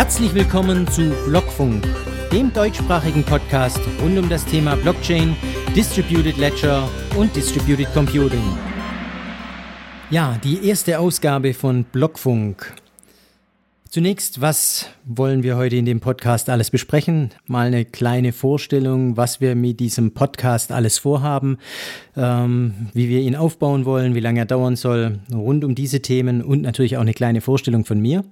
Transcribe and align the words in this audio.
Herzlich 0.00 0.32
willkommen 0.34 0.88
zu 0.88 1.10
Blockfunk, 1.26 1.86
dem 2.32 2.50
deutschsprachigen 2.50 3.22
Podcast 3.22 3.78
rund 4.00 4.18
um 4.18 4.30
das 4.30 4.46
Thema 4.46 4.74
Blockchain, 4.74 5.36
Distributed 5.76 6.38
Ledger 6.38 6.88
und 7.18 7.36
Distributed 7.36 7.92
Computing. 7.92 8.56
Ja, 10.08 10.40
die 10.42 10.66
erste 10.66 10.98
Ausgabe 10.98 11.52
von 11.52 11.84
Blockfunk. 11.84 12.72
Zunächst, 13.90 14.40
was 14.40 14.86
wollen 15.04 15.42
wir 15.42 15.58
heute 15.58 15.76
in 15.76 15.84
dem 15.84 16.00
Podcast 16.00 16.48
alles 16.48 16.70
besprechen? 16.70 17.32
Mal 17.46 17.66
eine 17.66 17.84
kleine 17.84 18.32
Vorstellung, 18.32 19.18
was 19.18 19.42
wir 19.42 19.54
mit 19.54 19.80
diesem 19.80 20.14
Podcast 20.14 20.72
alles 20.72 20.96
vorhaben, 20.96 21.58
ähm, 22.16 22.88
wie 22.94 23.10
wir 23.10 23.20
ihn 23.20 23.36
aufbauen 23.36 23.84
wollen, 23.84 24.14
wie 24.14 24.20
lange 24.20 24.40
er 24.40 24.46
dauern 24.46 24.76
soll, 24.76 25.18
rund 25.30 25.62
um 25.62 25.74
diese 25.74 26.00
Themen 26.00 26.42
und 26.42 26.62
natürlich 26.62 26.96
auch 26.96 27.02
eine 27.02 27.12
kleine 27.12 27.42
Vorstellung 27.42 27.84
von 27.84 28.00
mir. 28.00 28.24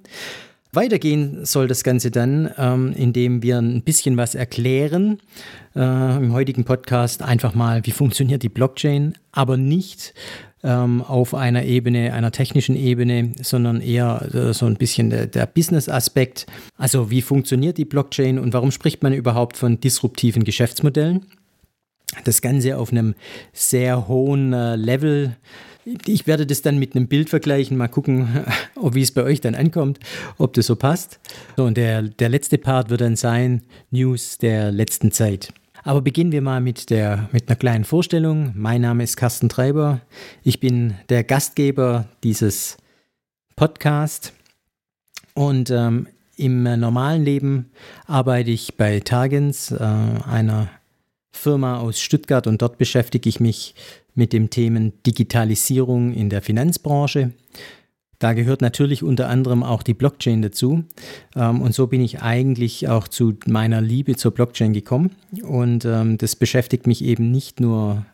Weitergehen 0.72 1.46
soll 1.46 1.66
das 1.66 1.82
Ganze 1.82 2.10
dann, 2.10 2.50
ähm, 2.58 2.92
indem 2.94 3.42
wir 3.42 3.58
ein 3.58 3.82
bisschen 3.82 4.16
was 4.18 4.34
erklären. 4.34 5.18
Äh, 5.74 6.16
Im 6.16 6.32
heutigen 6.32 6.64
Podcast 6.64 7.22
einfach 7.22 7.54
mal, 7.54 7.86
wie 7.86 7.90
funktioniert 7.90 8.42
die 8.42 8.50
Blockchain, 8.50 9.14
aber 9.32 9.56
nicht 9.56 10.12
ähm, 10.62 11.02
auf 11.02 11.34
einer 11.34 11.64
Ebene, 11.64 12.12
einer 12.12 12.32
technischen 12.32 12.76
Ebene, 12.76 13.32
sondern 13.40 13.80
eher 13.80 14.28
äh, 14.34 14.52
so 14.52 14.66
ein 14.66 14.76
bisschen 14.76 15.08
der, 15.08 15.26
der 15.26 15.46
Business-Aspekt. 15.46 16.46
Also 16.76 17.10
wie 17.10 17.22
funktioniert 17.22 17.78
die 17.78 17.84
Blockchain 17.84 18.38
und 18.38 18.52
warum 18.52 18.70
spricht 18.70 19.02
man 19.02 19.14
überhaupt 19.14 19.56
von 19.56 19.80
disruptiven 19.80 20.44
Geschäftsmodellen? 20.44 21.26
Das 22.24 22.42
Ganze 22.42 22.76
auf 22.76 22.90
einem 22.90 23.14
sehr 23.52 24.08
hohen 24.08 24.52
äh, 24.52 24.76
Level. 24.76 25.36
Ich 26.06 26.26
werde 26.26 26.46
das 26.46 26.62
dann 26.62 26.78
mit 26.78 26.94
einem 26.94 27.08
Bild 27.08 27.30
vergleichen, 27.30 27.76
mal 27.76 27.88
gucken, 27.88 28.44
wie 28.80 29.02
es 29.02 29.12
bei 29.12 29.22
euch 29.22 29.40
dann 29.40 29.54
ankommt, 29.54 29.98
ob 30.36 30.52
das 30.54 30.66
so 30.66 30.76
passt. 30.76 31.18
So, 31.56 31.64
und 31.64 31.76
der, 31.76 32.02
der 32.02 32.28
letzte 32.28 32.58
Part 32.58 32.90
wird 32.90 33.00
dann 33.00 33.16
sein 33.16 33.62
News 33.90 34.38
der 34.38 34.70
letzten 34.70 35.12
Zeit. 35.12 35.52
Aber 35.84 36.02
beginnen 36.02 36.32
wir 36.32 36.42
mal 36.42 36.60
mit, 36.60 36.90
der, 36.90 37.28
mit 37.32 37.48
einer 37.48 37.56
kleinen 37.56 37.84
Vorstellung. 37.84 38.52
Mein 38.54 38.82
Name 38.82 39.04
ist 39.04 39.16
Carsten 39.16 39.48
Treiber. 39.48 40.00
Ich 40.42 40.60
bin 40.60 40.94
der 41.08 41.24
Gastgeber 41.24 42.06
dieses 42.22 42.76
Podcasts. 43.56 44.32
Und 45.32 45.70
ähm, 45.70 46.08
im 46.36 46.64
normalen 46.64 47.24
Leben 47.24 47.70
arbeite 48.06 48.50
ich 48.50 48.76
bei 48.76 49.00
Targens, 49.00 49.70
äh, 49.70 49.76
einer 49.78 50.68
Firma 51.32 51.78
aus 51.78 52.00
Stuttgart. 52.00 52.46
Und 52.46 52.60
dort 52.60 52.76
beschäftige 52.76 53.28
ich 53.28 53.40
mich 53.40 53.74
mit 54.14 54.32
dem 54.32 54.50
Themen 54.50 54.92
Digitalisierung 55.06 56.12
in 56.12 56.30
der 56.30 56.42
Finanzbranche. 56.42 57.32
Da 58.18 58.32
gehört 58.32 58.62
natürlich 58.62 59.04
unter 59.04 59.28
anderem 59.28 59.62
auch 59.62 59.82
die 59.82 59.94
Blockchain 59.94 60.42
dazu. 60.42 60.84
Ähm, 61.36 61.62
und 61.62 61.74
so 61.74 61.86
bin 61.86 62.00
ich 62.00 62.20
eigentlich 62.20 62.88
auch 62.88 63.06
zu 63.06 63.34
meiner 63.46 63.80
Liebe 63.80 64.16
zur 64.16 64.32
Blockchain 64.32 64.72
gekommen. 64.72 65.12
Und 65.42 65.84
ähm, 65.84 66.18
das 66.18 66.34
beschäftigt 66.34 66.86
mich 66.86 67.04
eben 67.04 67.30
nicht 67.30 67.60
nur 67.60 68.04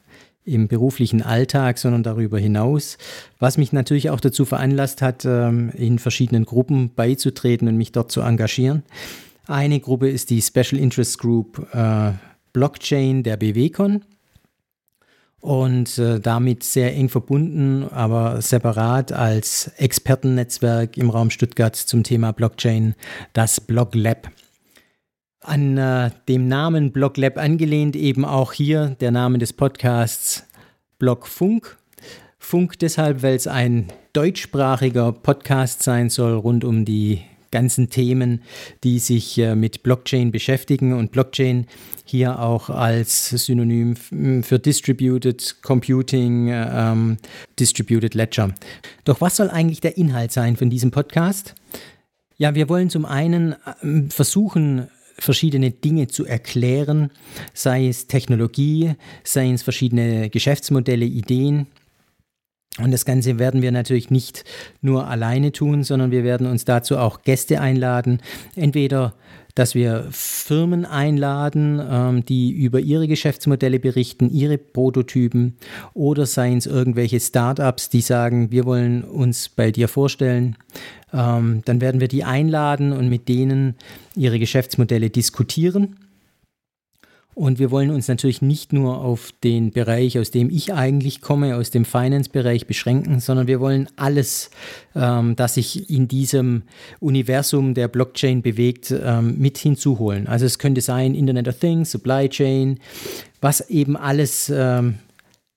im 0.45 0.69
beruflichen 0.69 1.23
Alltag, 1.23 1.79
sondern 1.79 2.03
darüber 2.03 2.39
hinaus, 2.39 2.99
was 3.39 3.57
mich 3.57 3.73
natürlich 3.73 4.11
auch 4.11 4.21
dazu 4.21 4.45
veranlasst 4.45 5.01
hat, 5.01 5.25
ähm, 5.25 5.71
in 5.71 5.99
verschiedenen 5.99 6.45
Gruppen 6.45 6.91
beizutreten 6.95 7.67
und 7.67 7.79
mich 7.79 7.93
dort 7.93 8.13
zu 8.13 8.21
engagieren. 8.21 8.83
Eine 9.47 9.81
Gruppe 9.81 10.11
ist 10.11 10.29
die 10.29 10.43
Special 10.43 10.79
Interest 10.79 11.19
Group 11.19 11.67
äh, 11.73 12.13
Blockchain 12.53 13.23
der 13.23 13.39
BWCon 13.39 14.03
und 15.45 15.99
äh, 15.99 16.21
damit 16.21 16.63
sehr 16.65 16.95
eng 16.95 17.11
verbunden, 17.11 17.87
aber 17.91 18.41
separat 18.41 19.13
als 19.13 19.71
Expertennetzwerk 19.77 20.97
im 20.97 21.11
Raum 21.11 21.29
Stuttgart 21.29 21.77
zum 21.77 22.03
Thema 22.03 22.33
Blockchain, 22.33 22.95
das 23.35 23.61
BlockLab. 23.61 24.31
An 25.41 25.77
äh, 25.77 26.13
dem 26.29 26.49
Namen 26.49 26.93
BlockLab 26.93 27.37
angelehnt 27.37 27.95
eben 27.95 28.25
auch 28.25 28.55
hier 28.55 28.97
der 29.01 29.11
Name 29.11 29.37
des 29.37 29.53
Podcasts 29.53 30.47
Blockfunk. 30.99 31.77
Funk 32.39 32.79
deshalb, 32.79 33.23
weil 33.23 33.35
es 33.35 33.47
ein 33.47 33.89
deutschsprachiger 34.15 35.13
Podcast 35.13 35.83
sein 35.83 36.09
soll 36.09 36.33
rund 36.33 36.65
um 36.65 36.87
die 36.87 37.21
ganzen 37.55 37.89
Themen, 37.89 38.43
die 38.83 38.99
sich 38.99 39.39
äh, 39.39 39.55
mit 39.55 39.85
Blockchain 39.85 40.33
beschäftigen 40.33 40.93
und 40.93 41.13
Blockchain 41.13 41.67
hier 42.05 42.41
auch 42.41 42.69
als 42.69 43.29
Synonym 43.31 43.95
für 44.43 44.59
Distributed 44.59 45.63
Computing, 45.63 46.49
äh, 46.49 46.69
ähm, 46.73 47.17
Distributed 47.59 48.15
Ledger. 48.15 48.53
Doch 49.05 49.21
was 49.21 49.37
soll 49.37 49.51
eigentlich 49.51 49.81
der 49.81 49.97
Inhalt 49.97 50.33
sein 50.33 50.57
von 50.57 50.69
diesem 50.69 50.91
Podcast? 50.91 51.55
Ja, 52.37 52.57
wir 52.57 52.69
wollen 52.69 52.91
zum 52.91 53.05
einen 53.05 53.55
ähm, 53.83 54.11
versuchen, 54.11 54.89
verschiedene 55.17 55.71
Dinge 55.71 56.09
zu 56.09 56.27
erklären, 56.27 57.13
sei 57.53 57.87
es 57.87 58.09
Technologie, 58.09 58.95
sei 59.23 59.53
es 59.53 59.63
verschiedene 59.63 60.29
Geschäftsmodelle, 60.29 61.05
Ideen, 61.05 61.69
und 62.81 62.91
das 62.91 63.05
Ganze 63.05 63.39
werden 63.39 63.63
wir 63.63 63.71
natürlich 63.71 64.11
nicht 64.11 64.45
nur 64.81 65.07
alleine 65.07 65.53
tun, 65.53 65.85
sondern 65.85 66.11
wir 66.11 66.25
werden 66.25 66.49
uns 66.49 66.65
dazu 66.65 66.99
auch 66.99 67.23
Gäste 67.23 67.61
einladen. 67.61 68.19
Entweder, 68.57 69.15
dass 69.55 69.77
wir 69.77 70.09
Firmen 70.11 70.85
einladen, 70.85 71.81
ähm, 71.89 72.25
die 72.25 72.51
über 72.51 72.81
ihre 72.81 73.07
Geschäftsmodelle 73.07 73.79
berichten, 73.79 74.29
ihre 74.29 74.59
Prototypen, 74.59 75.57
oder 75.95 76.27
seien 76.27 76.59
es 76.59 76.67
irgendwelche 76.67 77.21
Startups, 77.21 77.91
die 77.91 78.01
sagen, 78.01 78.51
wir 78.51 78.65
wollen 78.65 79.05
uns 79.05 79.49
bei 79.49 79.71
dir 79.71 79.87
vorstellen. 79.87 80.57
Ähm, 81.13 81.63
dann 81.65 81.81
werden 81.81 82.01
wir 82.01 82.09
die 82.09 82.25
einladen 82.25 82.93
und 82.93 83.09
mit 83.09 83.29
denen 83.29 83.77
ihre 84.17 84.41
Geschäftsmodelle 84.41 85.11
diskutieren 85.11 85.95
und 87.35 87.59
wir 87.59 87.71
wollen 87.71 87.91
uns 87.91 88.07
natürlich 88.09 88.43
nicht 88.43 88.73
nur 88.73 88.99
auf 88.99 89.31
den 89.43 89.73
Bereich, 89.73 90.19
aus 90.19 90.31
dem 90.31 90.51
ich 90.51 90.73
eigentlich 90.73 91.21
komme, 91.21 91.57
aus 91.57 91.71
dem 91.71 91.85
Finance-Bereich 91.85 92.67
beschränken, 92.67 93.21
sondern 93.21 93.47
wir 93.47 93.61
wollen 93.61 93.89
alles, 93.97 94.51
ähm, 94.95 95.35
das 95.37 95.55
sich 95.55 95.91
in 95.91 96.07
diesem 96.07 96.63
Universum 97.01 97.75
der 97.75 97.89
Blockchain 97.89 98.43
bewegt, 98.43 98.93
ähm, 98.93 99.37
mit 99.39 99.59
hinzuholen. 99.59 100.29
Also 100.29 100.47
es 100.47 100.59
könnte 100.59 100.81
sein 100.81 101.15
Internet 101.15 101.49
of 101.49 101.59
Things, 101.59 101.91
Supply 101.91 102.29
Chain, 102.29 102.79
was 103.41 103.69
eben 103.69 103.97
alles 103.97 104.53
ähm, 104.55 104.95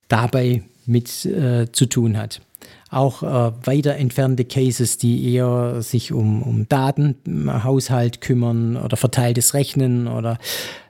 dabei 0.07 0.63
mit 0.85 1.25
äh, 1.25 1.71
zu 1.71 1.85
tun 1.85 2.17
hat 2.17 2.41
auch 2.89 3.21
äh, 3.21 3.51
weiter 3.65 3.95
entfernte 3.95 4.45
Cases, 4.45 4.97
die 4.97 5.33
eher 5.33 5.81
sich 5.81 6.13
um, 6.13 6.41
um 6.41 6.69
Datenhaushalt 6.69 8.21
kümmern 8.21 8.77
oder 8.77 8.95
verteiltes 8.95 9.53
Rechnen 9.53 10.07
oder 10.07 10.37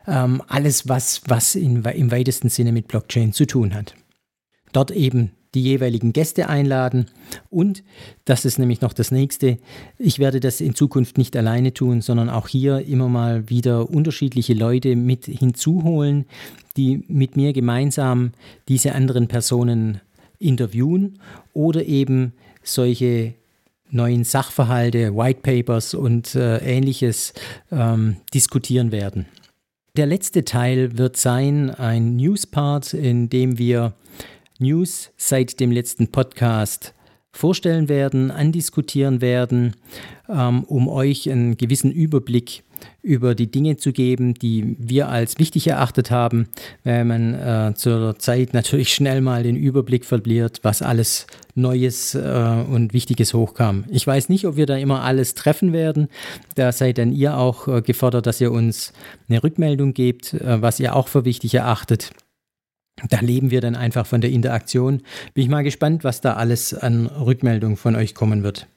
ähm, 0.07 0.41
alles, 0.47 0.88
was, 0.88 1.22
was 1.28 1.56
in, 1.56 1.84
im 1.84 2.12
weitesten 2.12 2.50
Sinne 2.50 2.72
mit 2.72 2.88
Blockchain 2.88 3.34
zu 3.34 3.45
tun 3.45 3.75
hat. 3.75 3.94
Dort 4.72 4.91
eben 4.91 5.31
die 5.53 5.63
jeweiligen 5.63 6.13
Gäste 6.13 6.50
einladen 6.50 7.07
und, 7.50 7.84
das 8.25 8.45
ist 8.45 8.59
nämlich 8.59 8.81
noch 8.81 8.94
das 8.94 9.12
nächste, 9.12 9.57
ich 9.97 10.19
werde 10.19 10.40
das 10.40 10.62
in 10.62 10.75
Zukunft 10.75 11.18
nicht 11.18 11.35
alleine 11.35 11.73
tun, 11.73 12.01
sondern 12.01 12.29
auch 12.29 12.47
hier 12.47 12.85
immer 12.85 13.07
mal 13.07 13.50
wieder 13.50 13.90
unterschiedliche 13.90 14.53
Leute 14.53 14.95
mit 14.95 15.25
hinzuholen, 15.25 16.25
die 16.75 17.03
mit 17.07 17.35
mir 17.38 17.53
gemeinsam 17.53 18.31
diese 18.68 18.94
anderen 18.94 19.28
Personen 19.28 20.01
interviewen 20.38 21.19
oder 21.53 21.85
eben 21.85 22.34
solche 22.62 23.34
neuen 23.89 24.25
Sachverhalte, 24.25 25.16
White 25.16 25.39
Papers 25.41 25.94
und 25.94 26.35
äh, 26.35 26.57
ähnliches 26.57 27.34
ähm, 27.72 28.18
diskutieren 28.34 28.91
werden. 28.91 29.25
Der 29.97 30.05
letzte 30.05 30.45
Teil 30.45 30.99
wird 30.99 31.17
sein 31.17 31.71
ein 31.71 32.17
News-Part, 32.17 32.93
in 32.93 33.29
dem 33.29 33.57
wir 33.57 33.93
News 34.59 35.09
seit 35.17 35.59
dem 35.59 35.71
letzten 35.71 36.09
Podcast 36.09 36.94
vorstellen 37.31 37.89
werden, 37.89 38.29
andiskutieren 38.29 39.21
werden, 39.21 39.75
ähm, 40.29 40.65
um 40.65 40.88
euch 40.88 41.31
einen 41.31 41.57
gewissen 41.57 41.91
Überblick 41.91 42.61
über 43.01 43.35
die 43.35 43.50
Dinge 43.50 43.77
zu 43.77 43.91
geben, 43.91 44.33
die 44.33 44.75
wir 44.79 45.09
als 45.09 45.39
wichtig 45.39 45.68
erachtet 45.68 46.12
haben, 46.12 46.47
weil 46.83 47.06
man 47.06 47.33
äh, 47.33 47.74
zur 47.75 48.19
Zeit 48.19 48.53
natürlich 48.53 48.94
schnell 48.94 49.21
mal 49.21 49.44
den 49.44 49.56
Überblick 49.56 50.06
verliert, 50.06 50.59
was 50.63 50.81
alles 50.81 51.27
Neues 51.56 52.15
äh, 52.15 52.63
und 52.69 52.94
Wichtiges 52.94 53.33
hochkam. 53.33 53.85
Ich 53.89 54.06
weiß 54.06 54.29
nicht, 54.29 54.45
ob 54.45 54.56
wir 54.57 54.65
da 54.65 54.77
immer 54.77 55.03
alles 55.03 55.33
treffen 55.33 55.74
werden. 55.74 56.07
Da 56.56 56.71
seid 56.71 56.97
dann 56.97 57.12
ihr 57.12 57.38
auch 57.38 57.68
äh, 57.68 57.81
gefordert, 57.81 58.27
dass 58.27 58.41
ihr 58.41 58.51
uns 58.51 58.94
eine 59.27 59.44
Rückmeldung 59.44 59.94
gebt, 59.94 60.33
äh, 60.33 60.62
was 60.62 60.79
ihr 60.79 60.95
auch 60.95 61.07
für 61.07 61.25
wichtig 61.25 61.56
erachtet. 61.56 62.12
Da 63.09 63.19
leben 63.19 63.51
wir 63.51 63.62
dann 63.62 63.75
einfach 63.75 64.07
von 64.07 64.21
der 64.21 64.31
Interaktion. 64.31 65.03
Bin 65.33 65.44
ich 65.44 65.50
mal 65.50 65.63
gespannt, 65.63 66.03
was 66.03 66.21
da 66.21 66.33
alles 66.33 66.74
an 66.74 67.06
Rückmeldung 67.07 67.77
von 67.77 67.95
euch 67.95 68.15
kommen 68.15 68.44
wird. 68.44 68.68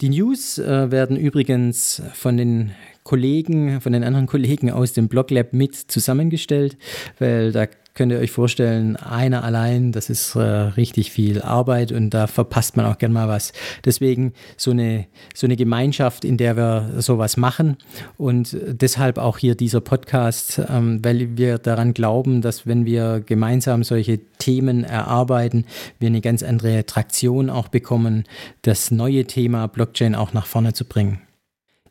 Die 0.00 0.08
News 0.08 0.58
äh, 0.58 0.90
werden 0.90 1.16
übrigens 1.16 2.02
von 2.14 2.36
den 2.36 2.70
Kollegen, 3.02 3.80
von 3.80 3.92
den 3.92 4.04
anderen 4.04 4.26
Kollegen 4.26 4.70
aus 4.70 4.92
dem 4.92 5.08
Bloglab 5.08 5.52
mit 5.52 5.74
zusammengestellt, 5.74 6.78
weil 7.18 7.52
da 7.52 7.66
könnt 8.00 8.12
ihr 8.12 8.18
euch 8.18 8.30
vorstellen, 8.30 8.96
einer 8.96 9.44
allein, 9.44 9.92
das 9.92 10.08
ist 10.08 10.34
äh, 10.34 10.40
richtig 10.40 11.10
viel 11.12 11.42
Arbeit 11.42 11.92
und 11.92 12.08
da 12.08 12.26
verpasst 12.26 12.78
man 12.78 12.86
auch 12.86 12.96
gern 12.96 13.12
mal 13.12 13.28
was. 13.28 13.52
Deswegen 13.84 14.32
so 14.56 14.70
eine, 14.70 15.06
so 15.34 15.46
eine 15.46 15.54
Gemeinschaft, 15.54 16.24
in 16.24 16.38
der 16.38 16.56
wir 16.56 17.02
sowas 17.02 17.36
machen 17.36 17.76
und 18.16 18.56
deshalb 18.66 19.18
auch 19.18 19.36
hier 19.36 19.54
dieser 19.54 19.82
Podcast, 19.82 20.62
ähm, 20.70 21.04
weil 21.04 21.36
wir 21.36 21.58
daran 21.58 21.92
glauben, 21.92 22.40
dass 22.40 22.66
wenn 22.66 22.86
wir 22.86 23.20
gemeinsam 23.20 23.84
solche 23.84 24.18
Themen 24.38 24.82
erarbeiten, 24.82 25.66
wir 25.98 26.06
eine 26.06 26.22
ganz 26.22 26.42
andere 26.42 26.86
Traktion 26.86 27.50
auch 27.50 27.68
bekommen, 27.68 28.24
das 28.62 28.90
neue 28.90 29.26
Thema 29.26 29.66
Blockchain 29.66 30.14
auch 30.14 30.32
nach 30.32 30.46
vorne 30.46 30.72
zu 30.72 30.86
bringen. 30.86 31.20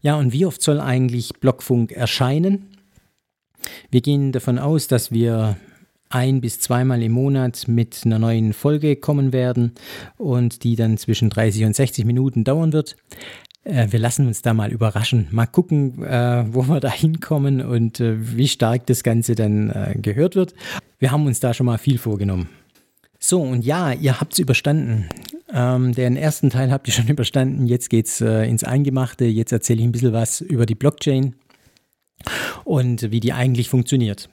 Ja, 0.01 0.15
und 0.15 0.33
wie 0.33 0.47
oft 0.47 0.63
soll 0.63 0.79
eigentlich 0.79 1.33
Blockfunk 1.39 1.91
erscheinen? 1.91 2.65
Wir 3.91 4.01
gehen 4.01 4.31
davon 4.31 4.57
aus, 4.57 4.87
dass 4.87 5.11
wir 5.11 5.55
ein 6.09 6.41
bis 6.41 6.59
zweimal 6.59 7.01
im 7.03 7.11
Monat 7.11 7.67
mit 7.67 8.01
einer 8.05 8.19
neuen 8.19 8.53
Folge 8.53 8.95
kommen 8.95 9.31
werden 9.31 9.73
und 10.17 10.63
die 10.63 10.75
dann 10.75 10.97
zwischen 10.97 11.29
30 11.29 11.65
und 11.65 11.75
60 11.75 12.05
Minuten 12.05 12.43
dauern 12.43 12.73
wird. 12.73 12.95
Äh, 13.63 13.87
wir 13.91 13.99
lassen 13.99 14.27
uns 14.27 14.41
da 14.41 14.53
mal 14.53 14.71
überraschen, 14.71 15.27
mal 15.31 15.45
gucken, 15.45 16.03
äh, 16.03 16.45
wo 16.51 16.67
wir 16.67 16.79
da 16.79 16.91
hinkommen 16.91 17.61
und 17.61 17.99
äh, 17.99 18.15
wie 18.37 18.47
stark 18.47 18.87
das 18.87 19.03
Ganze 19.03 19.35
dann 19.35 19.99
gehört 20.01 20.35
wird. 20.35 20.53
Wir 20.97 21.11
haben 21.11 21.25
uns 21.25 21.39
da 21.39 21.53
schon 21.53 21.65
mal 21.65 21.77
viel 21.77 21.97
vorgenommen. 21.97 22.49
So, 23.19 23.41
und 23.41 23.65
ja, 23.65 23.91
ihr 23.91 24.19
habt 24.19 24.33
es 24.33 24.39
überstanden. 24.39 25.09
Ähm, 25.53 25.93
den 25.93 26.15
ersten 26.15 26.49
Teil 26.49 26.71
habt 26.71 26.87
ihr 26.87 26.93
schon 26.93 27.07
überstanden. 27.09 27.67
Jetzt 27.67 27.89
geht's 27.89 28.21
äh, 28.21 28.47
ins 28.49 28.63
Eingemachte. 28.63 29.25
Jetzt 29.25 29.51
erzähle 29.51 29.81
ich 29.81 29.85
ein 29.85 29.91
bisschen 29.91 30.13
was 30.13 30.41
über 30.41 30.65
die 30.65 30.75
Blockchain 30.75 31.35
und 32.63 33.11
wie 33.11 33.19
die 33.19 33.33
eigentlich 33.33 33.69
funktioniert. 33.69 34.29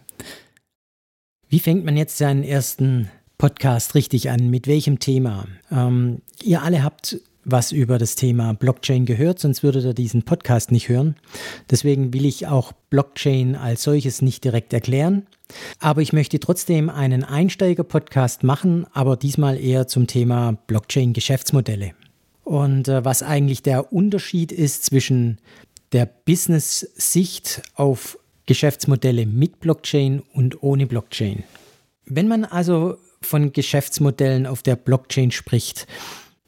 Wie 1.49 1.61
fängt 1.61 1.85
man 1.85 1.97
jetzt 1.97 2.19
seinen 2.19 2.43
ersten 2.43 3.09
Podcast 3.39 3.95
richtig 3.95 4.31
an? 4.31 4.51
Mit 4.51 4.67
welchem 4.67 4.99
Thema? 4.99 5.47
Ähm, 5.71 6.23
ihr 6.43 6.63
alle 6.63 6.83
habt 6.83 7.21
was 7.45 7.71
über 7.71 7.99
das 7.99 8.17
Thema 8.17 8.55
Blockchain 8.55 9.07
gehört, 9.07 9.39
sonst 9.39 9.63
würdet 9.63 9.85
ihr 9.85 9.95
diesen 9.95 10.25
Podcast 10.25 10.73
nicht 10.73 10.89
hören. 10.89 11.15
Deswegen 11.71 12.13
will 12.13 12.27
ich 12.27 12.49
auch 12.49 12.73
Blockchain 12.91 13.55
als 13.55 13.85
solches 13.85 14.21
nicht 14.21 14.43
direkt 14.43 14.73
erklären. 14.73 15.29
Aber 15.79 16.03
ich 16.03 16.13
möchte 16.13 16.41
trotzdem 16.41 16.91
einen 16.91 17.23
Einsteiger-Podcast 17.23 18.43
machen, 18.43 18.85
aber 18.93 19.17
diesmal 19.17 19.57
eher 19.57 19.87
zum 19.87 20.09
Thema 20.09 20.59
Blockchain-Geschäftsmodelle. 20.67 21.93
Und 22.43 22.89
äh, 22.89 23.05
was 23.05 23.23
eigentlich 23.23 23.63
der 23.63 23.93
Unterschied 23.93 24.51
ist 24.51 24.85
zwischen 24.85 25.39
der 25.93 26.07
Business-Sicht 26.07 27.63
auf 27.77 28.19
Geschäftsmodelle 28.47 29.27
mit 29.27 29.61
Blockchain 29.61 30.23
und 30.33 30.63
ohne 30.63 30.87
Blockchain. 30.87 31.45
Wenn 32.05 32.29
man 32.29 32.45
also 32.45 32.97
von 33.21 33.53
Geschäftsmodellen 33.53 34.47
auf 34.47 34.63
der 34.63 34.77
Blockchain 34.77 35.31
spricht, 35.33 35.87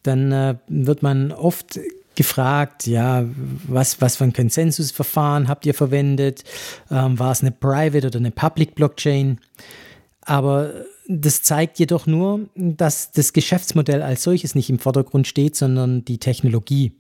dann 0.03 0.33
äh, 0.33 0.57
wird 0.69 1.03
man 1.03 1.33
oft 1.33 1.79
gefragt, 2.15 2.87
ja, 2.87 3.25
was, 3.69 4.01
was 4.01 4.17
für 4.17 4.25
ein 4.25 4.33
Konsensusverfahren 4.33 5.49
habt 5.49 5.67
ihr 5.67 5.75
verwendet? 5.75 6.45
Ähm, 6.91 7.19
war 7.19 7.33
es 7.33 7.43
eine 7.43 7.53
Private 7.53 8.09
oder 8.09 8.19
eine 8.19 8.31
Public 8.31 8.75
Blockchain? 8.75 9.39
Aber 10.23 10.73
das 11.09 11.43
zeigt 11.43 11.79
jedoch 11.79 12.07
nur, 12.07 12.49
dass 12.55 13.13
das 13.13 13.33
Geschäftsmodell 13.33 14.03
als 14.03 14.25
solches 14.25 14.55
nicht 14.55 14.69
im 14.69 14.79
Vordergrund 14.79 15.27
steht, 15.27 15.57
sondern 15.57 16.05
die 16.05 16.19
Technologie. 16.19 16.93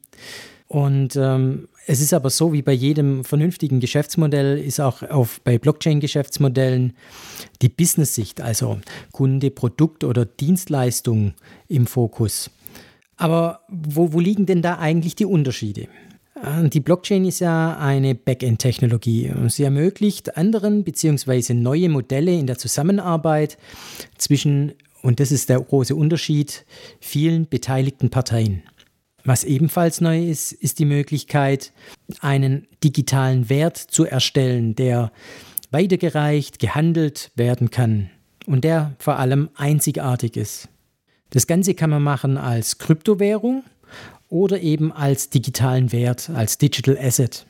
Und 0.69 1.17
ähm, 1.17 1.69
es 1.87 2.03
ist 2.03 2.13
aber 2.13 2.29
so, 2.29 2.53
wie 2.53 2.61
bei 2.61 2.73
jedem 2.73 3.25
vernünftigen 3.25 3.81
Geschäftsmodell 3.81 4.59
ist 4.59 4.81
auch 4.81 5.03
auf, 5.03 5.41
bei 5.41 5.59
Blockchain-Geschäftsmodellen 5.59 6.93
die 7.63 7.71
Business-Sicht, 7.71 8.43
also 8.43 8.79
Kunde, 9.11 9.51
Produkt 9.51 10.05
oder 10.05 10.27
Dienstleistung 10.27 11.33
im 11.69 11.87
Fokus. 11.87 12.51
Aber 13.17 13.61
wo, 13.69 14.13
wo 14.13 14.21
liegen 14.21 14.45
denn 14.45 14.61
da 14.61 14.79
eigentlich 14.79 15.17
die 15.17 15.25
Unterschiede? 15.25 15.89
Äh, 16.43 16.69
die 16.69 16.81
Blockchain 16.81 17.25
ist 17.25 17.41
ja 17.41 17.79
eine 17.79 18.15
Backend-Technologie. 18.15 19.33
Sie 19.49 19.65
ermöglicht 19.65 20.37
anderen 20.37 20.85
bzw. 20.85 21.55
neue 21.55 21.89
Modelle 21.89 22.39
in 22.39 22.47
der 22.47 22.59
Zusammenarbeit 22.59 23.57
zwischen, 24.19 24.75
und 25.01 25.21
das 25.21 25.33
ist 25.33 25.49
der 25.49 25.61
große 25.61 25.97
Unterschied, 25.97 26.67
vielen 27.01 27.49
beteiligten 27.49 28.11
Parteien. 28.11 28.63
Was 29.29 29.45
ebenfalls 29.45 30.01
neu 30.01 30.27
ist, 30.27 30.53
ist 30.53 30.79
die 30.79 30.87
Möglichkeit, 30.87 31.75
einen 32.21 32.67
digitalen 32.83 33.51
Wert 33.51 33.77
zu 33.77 34.07
erstellen, 34.07 34.75
der 34.75 35.13
weitergereicht, 35.71 36.59
gehandelt 36.59 37.31
werden 37.35 37.71
kann 37.71 38.09
und 38.47 38.65
der 38.65 38.95
vor 38.99 39.19
allem 39.19 39.51
einzigartig 39.55 40.39
ist. 40.39 40.71
Das 41.29 41.47
Ganze 41.47 41.75
kann 41.75 41.91
man 41.91 42.03
machen 42.03 42.39
als 42.39 42.79
Kryptowährung 42.79 43.65
oder 44.31 44.63
eben 44.63 44.93
als 44.93 45.29
digitalen 45.29 45.93
Wert, 45.93 46.31
als 46.31 46.57
Digital 46.57 46.97
Asset. 46.99 47.45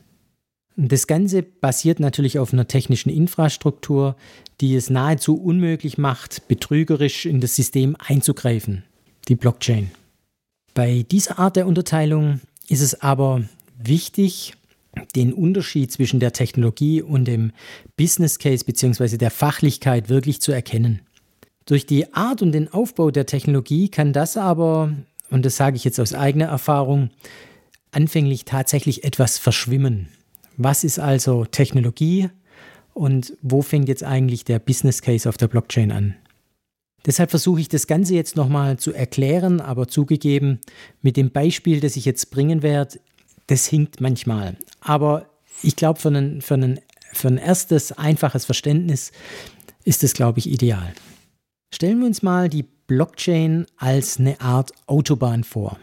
Das 0.74 1.06
Ganze 1.06 1.44
basiert 1.44 2.00
natürlich 2.00 2.40
auf 2.40 2.52
einer 2.52 2.66
technischen 2.66 3.10
Infrastruktur, 3.10 4.16
die 4.60 4.74
es 4.74 4.90
nahezu 4.90 5.40
unmöglich 5.40 5.96
macht, 5.96 6.48
betrügerisch 6.48 7.24
in 7.24 7.40
das 7.40 7.54
System 7.54 7.96
einzugreifen, 8.04 8.82
die 9.28 9.36
Blockchain. 9.36 9.92
Bei 10.78 11.04
dieser 11.10 11.40
Art 11.40 11.56
der 11.56 11.66
Unterteilung 11.66 12.40
ist 12.68 12.82
es 12.82 13.02
aber 13.02 13.42
wichtig, 13.82 14.52
den 15.16 15.32
Unterschied 15.32 15.90
zwischen 15.90 16.20
der 16.20 16.32
Technologie 16.32 17.02
und 17.02 17.24
dem 17.24 17.50
Business 17.96 18.38
Case 18.38 18.64
bzw. 18.64 19.16
der 19.16 19.32
Fachlichkeit 19.32 20.08
wirklich 20.08 20.40
zu 20.40 20.52
erkennen. 20.52 21.00
Durch 21.66 21.84
die 21.84 22.14
Art 22.14 22.42
und 22.42 22.52
den 22.52 22.72
Aufbau 22.72 23.10
der 23.10 23.26
Technologie 23.26 23.88
kann 23.88 24.12
das 24.12 24.36
aber, 24.36 24.92
und 25.30 25.44
das 25.44 25.56
sage 25.56 25.74
ich 25.74 25.82
jetzt 25.82 25.98
aus 25.98 26.14
eigener 26.14 26.46
Erfahrung, 26.46 27.10
anfänglich 27.90 28.44
tatsächlich 28.44 29.02
etwas 29.02 29.36
verschwimmen. 29.36 30.06
Was 30.56 30.84
ist 30.84 31.00
also 31.00 31.44
Technologie 31.44 32.30
und 32.94 33.36
wo 33.42 33.62
fängt 33.62 33.88
jetzt 33.88 34.04
eigentlich 34.04 34.44
der 34.44 34.60
Business 34.60 35.02
Case 35.02 35.28
auf 35.28 35.38
der 35.38 35.48
Blockchain 35.48 35.90
an? 35.90 36.14
Deshalb 37.06 37.30
versuche 37.30 37.60
ich 37.60 37.68
das 37.68 37.86
Ganze 37.86 38.14
jetzt 38.14 38.36
nochmal 38.36 38.78
zu 38.78 38.92
erklären, 38.92 39.60
aber 39.60 39.88
zugegeben, 39.88 40.60
mit 41.00 41.16
dem 41.16 41.30
Beispiel, 41.30 41.80
das 41.80 41.96
ich 41.96 42.04
jetzt 42.04 42.30
bringen 42.30 42.62
werde, 42.62 42.98
das 43.46 43.66
hinkt 43.66 44.00
manchmal. 44.00 44.56
Aber 44.80 45.26
ich 45.62 45.76
glaube, 45.76 46.00
für 46.00 46.08
ein, 46.08 46.42
für, 46.42 46.76
für 47.12 47.28
ein 47.28 47.38
erstes, 47.38 47.92
einfaches 47.92 48.44
Verständnis 48.44 49.12
ist 49.84 50.04
es, 50.04 50.12
glaube 50.12 50.38
ich, 50.38 50.50
ideal. 50.50 50.92
Stellen 51.72 52.00
wir 52.00 52.06
uns 52.06 52.22
mal 52.22 52.48
die 52.48 52.64
Blockchain 52.86 53.66
als 53.76 54.18
eine 54.18 54.40
Art 54.40 54.72
Autobahn 54.86 55.44
vor. 55.44 55.78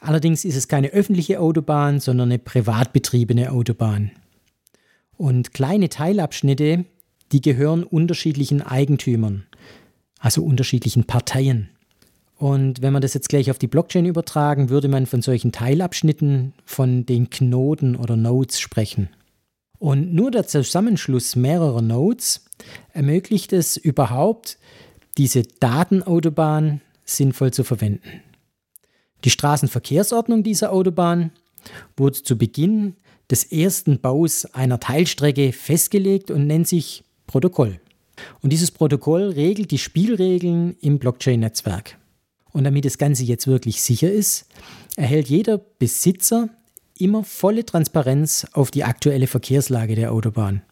Allerdings 0.00 0.44
ist 0.44 0.56
es 0.56 0.68
keine 0.68 0.88
öffentliche 0.88 1.40
Autobahn, 1.40 2.00
sondern 2.00 2.28
eine 2.28 2.38
privat 2.38 2.92
betriebene 2.92 3.52
Autobahn. 3.52 4.12
Und 5.16 5.52
kleine 5.52 5.90
Teilabschnitte, 5.90 6.86
die 7.32 7.40
gehören 7.40 7.84
unterschiedlichen 7.84 8.62
Eigentümern, 8.62 9.46
also 10.20 10.44
unterschiedlichen 10.44 11.04
Parteien. 11.04 11.70
Und 12.36 12.80
wenn 12.80 12.92
man 12.92 13.02
das 13.02 13.14
jetzt 13.14 13.28
gleich 13.28 13.50
auf 13.50 13.58
die 13.58 13.66
Blockchain 13.66 14.06
übertragen, 14.06 14.70
würde 14.70 14.88
man 14.88 15.06
von 15.06 15.20
solchen 15.20 15.52
Teilabschnitten 15.52 16.54
von 16.64 17.04
den 17.04 17.28
Knoten 17.28 17.96
oder 17.96 18.16
Nodes 18.16 18.60
sprechen. 18.60 19.08
Und 19.78 20.14
nur 20.14 20.30
der 20.30 20.46
Zusammenschluss 20.46 21.36
mehrerer 21.36 21.82
Nodes 21.82 22.44
ermöglicht 22.92 23.52
es 23.52 23.76
überhaupt, 23.76 24.58
diese 25.18 25.42
Datenautobahn 25.42 26.80
sinnvoll 27.04 27.52
zu 27.52 27.64
verwenden. 27.64 28.22
Die 29.24 29.30
Straßenverkehrsordnung 29.30 30.42
dieser 30.42 30.72
Autobahn 30.72 31.32
wurde 31.96 32.22
zu 32.22 32.38
Beginn 32.38 32.96
des 33.30 33.44
ersten 33.44 34.00
Baus 34.00 34.46
einer 34.46 34.80
Teilstrecke 34.80 35.52
festgelegt 35.52 36.30
und 36.30 36.46
nennt 36.46 36.68
sich 36.68 37.04
Protokoll. 37.26 37.80
Und 38.42 38.52
dieses 38.52 38.70
Protokoll 38.70 39.30
regelt 39.30 39.70
die 39.70 39.78
Spielregeln 39.78 40.76
im 40.80 40.98
Blockchain-Netzwerk. 40.98 41.98
Und 42.52 42.64
damit 42.64 42.84
das 42.84 42.98
Ganze 42.98 43.24
jetzt 43.24 43.46
wirklich 43.46 43.82
sicher 43.82 44.10
ist, 44.10 44.46
erhält 44.96 45.28
jeder 45.28 45.58
Besitzer 45.58 46.48
immer 46.98 47.24
volle 47.24 47.64
Transparenz 47.64 48.46
auf 48.52 48.70
die 48.70 48.84
aktuelle 48.84 49.26
Verkehrslage 49.26 49.94
der 49.94 50.12
Autobahn. 50.12 50.62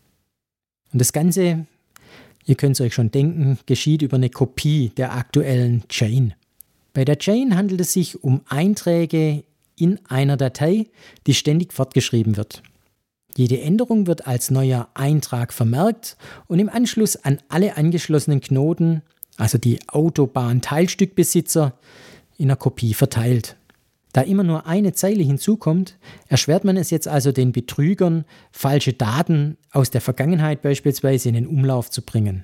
Und 0.92 1.00
das 1.00 1.12
Ganze 1.12 1.66
ihr 2.48 2.56
könnt 2.56 2.76
es 2.76 2.80
euch 2.80 2.94
schon 2.94 3.10
denken, 3.10 3.58
geschieht 3.66 4.02
über 4.02 4.16
eine 4.16 4.30
Kopie 4.30 4.90
der 4.96 5.14
aktuellen 5.14 5.86
Chain. 5.88 6.34
Bei 6.94 7.04
der 7.04 7.18
Chain 7.18 7.56
handelt 7.56 7.80
es 7.80 7.92
sich 7.92 8.24
um 8.24 8.40
Einträge 8.48 9.44
in 9.76 10.00
einer 10.08 10.36
Datei, 10.36 10.86
die 11.26 11.34
ständig 11.34 11.72
fortgeschrieben 11.72 12.36
wird. 12.36 12.62
Jede 13.38 13.60
Änderung 13.60 14.08
wird 14.08 14.26
als 14.26 14.50
neuer 14.50 14.88
Eintrag 14.94 15.52
vermerkt 15.52 16.16
und 16.48 16.58
im 16.58 16.68
Anschluss 16.68 17.14
an 17.14 17.38
alle 17.48 17.76
angeschlossenen 17.76 18.40
Knoten, 18.40 19.02
also 19.36 19.58
die 19.58 19.78
Autobahn-Teilstückbesitzer, 19.86 21.74
in 22.36 22.46
einer 22.46 22.56
Kopie 22.56 22.94
verteilt. 22.94 23.54
Da 24.12 24.22
immer 24.22 24.42
nur 24.42 24.66
eine 24.66 24.92
Zeile 24.92 25.22
hinzukommt, 25.22 25.98
erschwert 26.26 26.64
man 26.64 26.76
es 26.76 26.90
jetzt 26.90 27.06
also 27.06 27.30
den 27.30 27.52
Betrügern, 27.52 28.24
falsche 28.50 28.92
Daten 28.92 29.56
aus 29.70 29.90
der 29.90 30.00
Vergangenheit 30.00 30.60
beispielsweise 30.60 31.28
in 31.28 31.36
den 31.36 31.46
Umlauf 31.46 31.92
zu 31.92 32.02
bringen. 32.02 32.42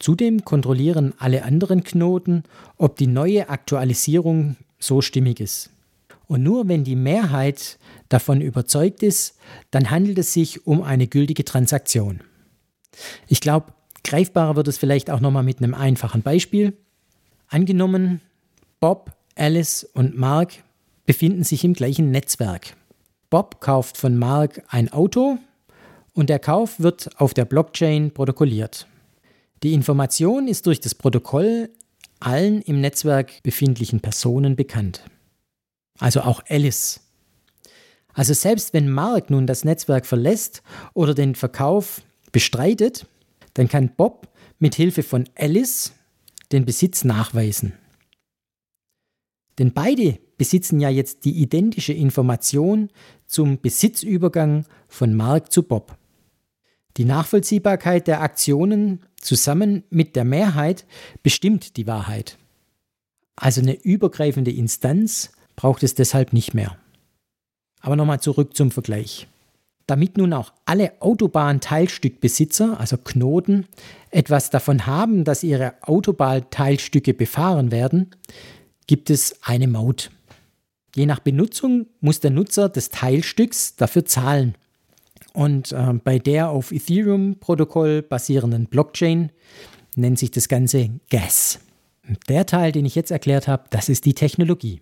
Zudem 0.00 0.44
kontrollieren 0.44 1.14
alle 1.18 1.44
anderen 1.44 1.84
Knoten, 1.84 2.42
ob 2.78 2.96
die 2.96 3.06
neue 3.06 3.48
Aktualisierung 3.48 4.56
so 4.80 5.02
stimmig 5.02 5.38
ist. 5.38 5.70
Und 6.30 6.44
nur 6.44 6.68
wenn 6.68 6.84
die 6.84 6.94
Mehrheit 6.94 7.76
davon 8.08 8.40
überzeugt 8.40 9.02
ist, 9.02 9.36
dann 9.72 9.90
handelt 9.90 10.16
es 10.16 10.32
sich 10.32 10.64
um 10.64 10.80
eine 10.80 11.08
gültige 11.08 11.44
Transaktion. 11.44 12.20
Ich 13.26 13.40
glaube, 13.40 13.72
greifbarer 14.04 14.54
wird 14.54 14.68
es 14.68 14.78
vielleicht 14.78 15.10
auch 15.10 15.18
nochmal 15.18 15.42
mit 15.42 15.58
einem 15.58 15.74
einfachen 15.74 16.22
Beispiel. 16.22 16.74
Angenommen, 17.48 18.20
Bob, 18.78 19.10
Alice 19.34 19.82
und 19.82 20.16
Mark 20.16 20.52
befinden 21.04 21.42
sich 21.42 21.64
im 21.64 21.74
gleichen 21.74 22.12
Netzwerk. 22.12 22.76
Bob 23.28 23.60
kauft 23.60 23.96
von 23.96 24.16
Mark 24.16 24.62
ein 24.68 24.92
Auto 24.92 25.36
und 26.14 26.30
der 26.30 26.38
Kauf 26.38 26.78
wird 26.78 27.10
auf 27.20 27.34
der 27.34 27.44
Blockchain 27.44 28.12
protokolliert. 28.12 28.86
Die 29.64 29.74
Information 29.74 30.46
ist 30.46 30.66
durch 30.66 30.78
das 30.78 30.94
Protokoll 30.94 31.70
allen 32.20 32.62
im 32.62 32.80
Netzwerk 32.80 33.42
befindlichen 33.42 33.98
Personen 33.98 34.54
bekannt. 34.54 35.02
Also 36.00 36.22
auch 36.22 36.42
Alice. 36.48 37.00
Also 38.12 38.34
selbst 38.34 38.72
wenn 38.72 38.90
Mark 38.90 39.30
nun 39.30 39.46
das 39.46 39.64
Netzwerk 39.64 40.06
verlässt 40.06 40.62
oder 40.94 41.14
den 41.14 41.34
Verkauf 41.34 42.02
bestreitet, 42.32 43.06
dann 43.54 43.68
kann 43.68 43.94
Bob 43.94 44.28
mit 44.58 44.74
Hilfe 44.74 45.02
von 45.02 45.28
Alice 45.36 45.92
den 46.52 46.64
Besitz 46.64 47.04
nachweisen. 47.04 47.74
Denn 49.58 49.72
beide 49.72 50.18
besitzen 50.38 50.80
ja 50.80 50.88
jetzt 50.88 51.24
die 51.24 51.38
identische 51.42 51.92
Information 51.92 52.88
zum 53.26 53.60
Besitzübergang 53.60 54.64
von 54.88 55.14
Mark 55.14 55.52
zu 55.52 55.62
Bob. 55.62 55.96
Die 56.96 57.04
Nachvollziehbarkeit 57.04 58.08
der 58.08 58.22
Aktionen 58.22 59.00
zusammen 59.20 59.84
mit 59.90 60.16
der 60.16 60.24
Mehrheit 60.24 60.86
bestimmt 61.22 61.76
die 61.76 61.86
Wahrheit. 61.86 62.38
Also 63.36 63.60
eine 63.60 63.80
übergreifende 63.80 64.50
Instanz 64.50 65.30
braucht 65.56 65.82
es 65.82 65.94
deshalb 65.94 66.32
nicht 66.32 66.54
mehr. 66.54 66.76
Aber 67.80 67.96
nochmal 67.96 68.20
zurück 68.20 68.56
zum 68.56 68.70
Vergleich. 68.70 69.26
Damit 69.86 70.16
nun 70.16 70.32
auch 70.32 70.52
alle 70.66 70.92
Autobahnteilstückbesitzer, 71.00 72.78
also 72.78 72.96
Knoten, 72.96 73.66
etwas 74.10 74.50
davon 74.50 74.86
haben, 74.86 75.24
dass 75.24 75.42
ihre 75.42 75.74
Autobahnteilstücke 75.82 77.12
befahren 77.12 77.72
werden, 77.72 78.10
gibt 78.86 79.10
es 79.10 79.36
eine 79.42 79.66
Maut. 79.66 80.10
Je 80.94 81.06
nach 81.06 81.20
Benutzung 81.20 81.86
muss 82.00 82.20
der 82.20 82.30
Nutzer 82.30 82.68
des 82.68 82.90
Teilstücks 82.90 83.76
dafür 83.76 84.04
zahlen. 84.04 84.54
Und 85.32 85.72
äh, 85.72 85.94
bei 86.04 86.18
der 86.18 86.50
auf 86.50 86.72
Ethereum-Protokoll 86.72 88.02
basierenden 88.02 88.66
Blockchain 88.66 89.30
nennt 89.96 90.18
sich 90.18 90.30
das 90.30 90.48
Ganze 90.48 90.90
Gas. 91.10 91.60
Der 92.28 92.46
Teil, 92.46 92.72
den 92.72 92.84
ich 92.84 92.94
jetzt 92.94 93.10
erklärt 93.10 93.46
habe, 93.46 93.64
das 93.70 93.88
ist 93.88 94.04
die 94.04 94.14
Technologie. 94.14 94.80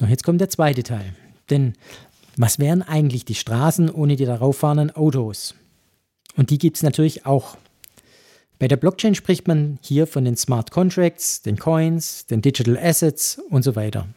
Doch 0.00 0.08
jetzt 0.08 0.24
kommt 0.24 0.40
der 0.40 0.48
zweite 0.48 0.82
Teil. 0.82 1.14
Denn 1.50 1.74
was 2.34 2.58
wären 2.58 2.80
eigentlich 2.80 3.26
die 3.26 3.34
Straßen 3.34 3.90
ohne 3.90 4.16
die 4.16 4.24
darauf 4.24 4.56
fahrenden 4.56 4.90
Autos? 4.90 5.54
Und 6.36 6.48
die 6.48 6.56
gibt 6.56 6.78
es 6.78 6.82
natürlich 6.82 7.26
auch. 7.26 7.58
Bei 8.58 8.66
der 8.66 8.78
Blockchain 8.78 9.14
spricht 9.14 9.46
man 9.46 9.78
hier 9.82 10.06
von 10.06 10.24
den 10.24 10.38
Smart 10.38 10.70
Contracts, 10.70 11.42
den 11.42 11.58
Coins, 11.58 12.24
den 12.24 12.40
Digital 12.40 12.78
Assets 12.78 13.42
und 13.50 13.62
so 13.62 13.76
weiter. 13.76 14.08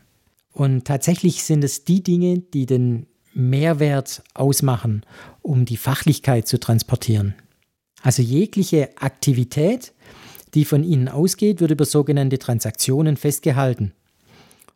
Und 0.53 0.85
tatsächlich 0.85 1.43
sind 1.43 1.65
es 1.65 1.83
die 1.83 2.01
Dinge, 2.01 2.39
die 2.39 2.65
den 2.65 3.07
Mehrwert 3.33 4.23
ausmachen, 4.35 5.05
um 5.41 5.65
die 5.65 5.77
Fachlichkeit 5.77 6.47
zu 6.47 6.61
transportieren. 6.61 7.35
Also 8.01 8.21
jegliche 8.21 8.89
Aktivität, 9.01 9.91
die 10.53 10.63
von 10.63 10.85
ihnen 10.85 11.09
ausgeht, 11.09 11.59
wird 11.59 11.71
über 11.71 11.83
sogenannte 11.83 12.39
Transaktionen 12.39 13.17
festgehalten 13.17 13.91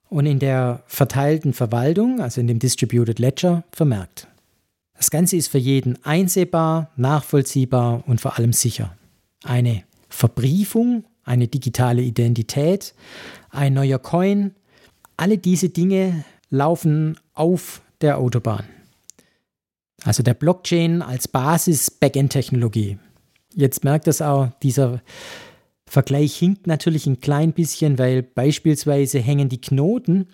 und 0.10 0.26
in 0.26 0.40
der 0.40 0.84
verteilten 0.88 1.54
Verwaltung, 1.54 2.22
also 2.22 2.42
in 2.42 2.48
dem 2.48 2.60
Distributed 2.60 3.20
Ledger, 3.20 3.64
vermerkt. 3.72 4.28
Das 4.96 5.12
Ganze 5.12 5.38
ist 5.38 5.50
für 5.50 5.58
jeden 5.58 6.04
einsehbar, 6.04 6.92
nachvollziehbar 6.96 8.04
und 8.08 8.20
vor 8.20 8.38
allem 8.38 8.54
sicher. 8.54 8.96
Eine 9.44 9.84
Verbriefung, 10.10 11.04
eine 11.24 11.48
digitale 11.48 12.02
Identität, 12.02 12.96
ein 13.50 13.74
neuer 13.74 14.00
Coin, 14.00 14.56
alle 15.18 15.38
diese 15.38 15.70
Dinge 15.70 16.24
laufen 16.50 17.20
auf 17.34 17.82
der 18.02 18.18
Autobahn. 18.18 18.66
Also 20.04 20.24
der 20.24 20.34
Blockchain 20.34 21.02
als 21.02 21.28
Basis 21.28 21.92
Backend-Technologie. 21.92 22.98
Jetzt 23.54 23.84
merkt 23.84 24.08
das 24.08 24.22
auch, 24.22 24.50
dieser 24.62 25.02
Vergleich 25.88 26.36
hinkt 26.36 26.68
natürlich 26.68 27.08
ein 27.08 27.22
klein 27.22 27.54
bisschen, 27.54 27.98
weil 27.98 28.22
beispielsweise 28.22 29.20
hängen 29.20 29.48
die 29.48 29.62
Knoten 29.62 30.28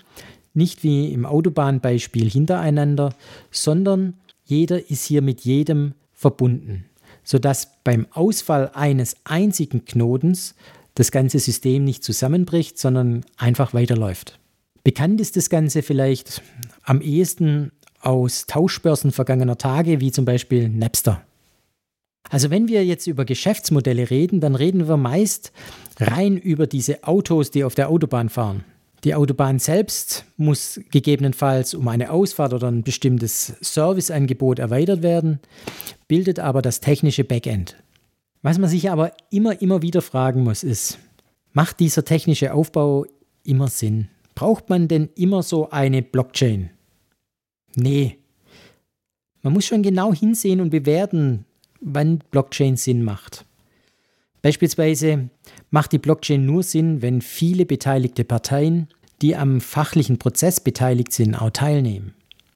nicht 0.56 0.84
wie 0.84 1.14
im 1.14 1.26
Autobahnbeispiel 1.26 2.30
hintereinander, 2.30 3.14
sondern 3.52 4.16
jeder 4.44 4.90
ist 4.90 5.06
hier 5.06 5.22
mit 5.22 5.42
jedem 5.42 5.94
verbunden, 6.12 6.86
sodass 7.24 7.70
beim 7.84 8.08
Ausfall 8.12 8.72
eines 8.74 9.16
einzigen 9.26 9.86
Knotens 9.86 10.56
das 10.96 11.12
ganze 11.12 11.40
System 11.40 11.84
nicht 11.84 12.04
zusammenbricht, 12.04 12.78
sondern 12.80 13.24
einfach 13.38 13.74
weiterläuft. 13.74 14.40
Bekannt 14.84 15.22
ist 15.22 15.38
das 15.38 15.50
Ganze 15.50 15.82
vielleicht 15.82 16.42
am 16.84 17.00
ehesten 17.02 17.72
aus 18.02 18.48
Tauschbörsen 18.48 19.12
vergangener 19.12 19.58
Tage, 19.58 20.02
wie 20.02 20.12
zum 20.12 20.26
Beispiel 20.26 20.68
Napster. 20.68 21.24
Also 22.30 22.50
wenn 22.50 22.68
wir 22.68 22.86
jetzt 22.86 23.08
über 23.08 23.26
Geschäftsmodelle 23.26 24.10
reden, 24.10 24.40
dann 24.40 24.56
reden 24.56 24.88
wir 24.88 24.98
meist 24.98 25.52
rein 26.00 26.38
über 26.38 26.68
diese 26.68 27.04
Autos, 27.04 27.52
die 27.52 27.64
auf 27.64 27.76
der 27.76 27.90
Autobahn 27.90 28.30
fahren. 28.30 28.64
Die 29.04 29.16
Autobahn 29.16 29.60
selbst 29.60 30.26
muss 30.38 30.80
gegebenenfalls 30.90 31.74
um 31.74 31.88
eine 31.90 32.10
Ausfahrt 32.10 32.54
oder 32.54 32.70
ein 32.70 32.84
bestimmtes 32.84 33.54
Serviceangebot 33.60 34.60
erweitert 34.60 35.04
werden, 35.04 35.40
bildet 36.08 36.40
aber 36.40 36.62
das 36.62 36.80
technische 36.80 37.26
Backend. 37.26 37.76
Was 38.42 38.58
man 38.58 38.70
sich 38.70 38.90
aber 38.90 39.12
immer, 39.30 39.62
immer 39.62 39.82
wieder 39.82 40.02
fragen 40.02 40.44
muss, 40.44 40.64
ist, 40.64 41.00
macht 41.52 41.80
dieser 41.82 42.06
technische 42.06 42.54
Aufbau 42.54 43.06
immer 43.44 43.68
Sinn? 43.68 44.08
Braucht 44.36 44.70
man 44.70 44.88
denn 44.88 45.10
immer 45.16 45.44
so 45.44 45.70
eine 45.70 46.02
Blockchain? 46.02 46.70
Nee. 47.76 48.18
Man 49.42 49.54
muss 49.54 49.66
schon 49.66 49.84
genau 49.84 50.14
hinsehen 50.14 50.62
und 50.62 50.70
bewerten, 50.70 51.46
wann 51.84 52.20
Blockchain 52.32 52.78
Sinn 52.78 53.04
macht. 53.04 53.46
Beispielsweise 54.42 55.30
macht 55.72 55.92
die 55.94 56.00
Blockchain 56.00 56.46
nur 56.46 56.64
Sinn, 56.64 57.02
wenn 57.02 57.22
viele 57.22 57.66
beteiligte 57.66 58.24
Parteien, 58.24 58.88
die 59.22 59.36
am 59.36 59.62
fachlichen 59.62 60.20
Prozess 60.20 60.60
beteiligt 60.60 61.14
sind, 61.14 61.36
auch 61.36 61.52
teilnehmen. 61.52 62.14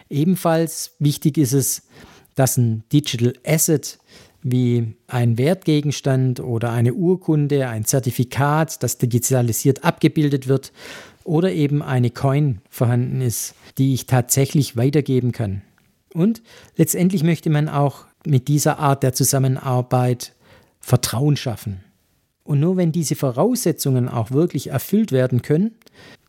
Ebenfalls 0.10 0.96
wichtig 1.00 1.38
ist 1.38 1.54
es, 1.54 1.88
dass 2.36 2.58
ein 2.58 2.84
Digital 2.92 3.34
Asset 3.46 4.00
wie 4.44 4.96
ein 5.08 5.38
Wertgegenstand 5.38 6.40
oder 6.40 6.72
eine 6.72 6.94
Urkunde, 6.94 7.68
ein 7.68 7.86
Zertifikat, 7.86 8.84
das 8.84 8.98
digitalisiert 8.98 9.84
abgebildet 9.84 10.48
wird, 10.48 10.72
oder 11.24 11.52
eben 11.52 11.82
eine 11.82 12.10
Coin 12.10 12.62
vorhanden 12.70 13.22
ist, 13.22 13.54
die 13.78 13.94
ich 13.94 14.06
tatsächlich 14.06 14.78
weitergeben 14.78 15.34
kann. 15.34 15.62
Und 16.14 16.42
letztendlich 16.78 17.24
möchte 17.24 17.50
man 17.50 17.68
auch 17.68 18.06
mit 18.28 18.48
dieser 18.48 18.80
Art 18.80 19.04
der 19.04 19.14
Zusammenarbeit 19.14 20.34
Vertrauen 20.80 21.36
schaffen. 21.36 21.84
Und 22.44 22.62
nur 22.62 22.78
wenn 22.78 22.92
diese 22.92 23.16
Voraussetzungen 23.16 24.08
auch 24.08 24.32
wirklich 24.32 24.68
erfüllt 24.68 25.12
werden 25.12 25.42
können, 25.42 25.72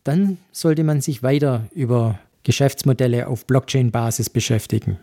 dann 0.03 0.37
sollte 0.51 0.83
man 0.83 1.01
sich 1.01 1.23
weiter 1.23 1.67
über 1.73 2.19
Geschäftsmodelle 2.43 3.27
auf 3.27 3.45
Blockchain-Basis 3.45 4.29
beschäftigen. 4.29 4.97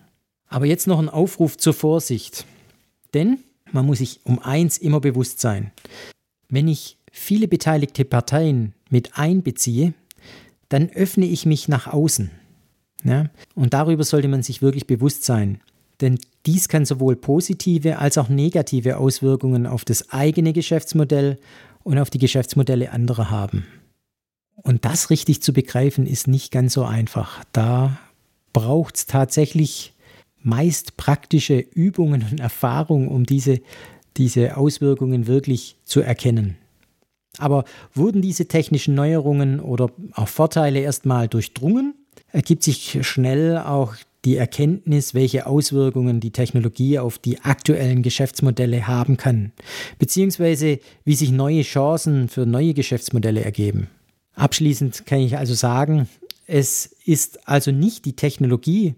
Aber 0.49 0.67
jetzt 0.67 0.87
noch 0.87 0.99
ein 0.99 1.09
Aufruf 1.09 1.57
zur 1.57 1.75
Vorsicht. 1.75 2.45
Denn 3.15 3.39
man 3.73 3.87
muss 3.87 3.99
sich 3.99 4.21
um 4.25 4.39
eins 4.41 4.79
immer 4.79 5.01
bewusst 5.01 5.41
sein. 5.41 5.73
Wenn 6.49 6.69
ich 6.69 6.99
viele 7.11 7.49
beteiligte 7.49 8.05
Parteien 8.05 8.75
mit 8.91 9.17
einbeziehe, 9.19 9.95
dann 10.69 10.91
öffne 10.91 11.27
ich 11.27 11.47
mich 11.47 11.69
nach 11.69 11.87
außen. 11.87 12.31
Ja? 13.05 13.31
Und 13.55 13.73
darüber 13.73 14.05
sollte 14.05 14.29
man 14.29 14.43
sich 14.43 14.63
wirklich 14.63 14.87
bewusst 14.87 15.25
sein. 15.25 15.61
Denn 16.01 16.19
dies 16.45 16.69
kann 16.69 16.85
sowohl 16.85 17.17
positive 17.17 17.99
als 17.99 18.19
auch 18.19 18.29
negative 18.29 18.99
Auswirkungen 18.99 19.67
auf 19.67 19.85
das 19.85 20.11
eigene 20.11 20.53
Geschäftsmodell 20.53 21.39
und 21.83 21.99
auf 21.99 22.11
die 22.11 22.19
Geschäftsmodelle 22.19 22.93
anderer 22.93 23.31
haben. 23.31 23.67
Und 24.57 24.85
das 24.85 25.11
richtig 25.11 25.43
zu 25.43 25.53
begreifen 25.53 26.07
ist 26.07 26.29
nicht 26.29 26.51
ganz 26.51 26.73
so 26.75 26.85
einfach. 26.85 27.45
Da 27.53 27.99
braucht 28.53 28.97
es 28.97 29.07
tatsächlich 29.07 29.95
meist 30.43 30.97
praktische 30.97 31.59
Übungen 31.59 32.25
und 32.31 32.41
Erfahrung, 32.41 33.09
um 33.09 33.25
diese, 33.25 33.61
diese 34.17 34.57
Auswirkungen 34.57 35.27
wirklich 35.27 35.77
zu 35.85 36.01
erkennen. 36.01 36.57
Aber 37.39 37.65
wurden 37.93 38.23
diese 38.23 38.47
technischen 38.47 38.95
Neuerungen 38.95 39.61
oder 39.61 39.91
auch 40.13 40.29
Vorteile 40.29 40.81
erstmal 40.81 41.29
durchdrungen, 41.29 41.95
ergibt 42.33 42.63
sich 42.63 42.99
schnell 43.07 43.59
auch 43.59 43.95
die 44.27 44.37
Erkenntnis, 44.37 45.15
welche 45.15 45.47
Auswirkungen 45.47 46.19
die 46.21 46.33
Technologie 46.33 46.99
auf 46.99 47.19
die 47.19 47.41
aktuellen 47.41 48.03
Geschäftsmodelle 48.03 48.89
haben 48.89 49.17
kann, 49.17 49.53
beziehungsweise 49.99 50.81
wie 51.05 51.15
sich 51.15 51.31
neue 51.31 51.63
Chancen 51.63 52.29
für 52.29 52.45
neue 52.45 52.75
Geschäftsmodelle 52.75 53.45
ergeben. 53.45 53.89
Abschließend 54.35 55.07
kann 55.07 55.21
ich 55.21 55.39
also 55.39 55.55
sagen, 55.55 56.09
es 56.47 56.87
ist 57.05 57.49
also 57.49 57.71
nicht 57.71 58.05
die 58.05 58.17
Technologie, 58.17 58.97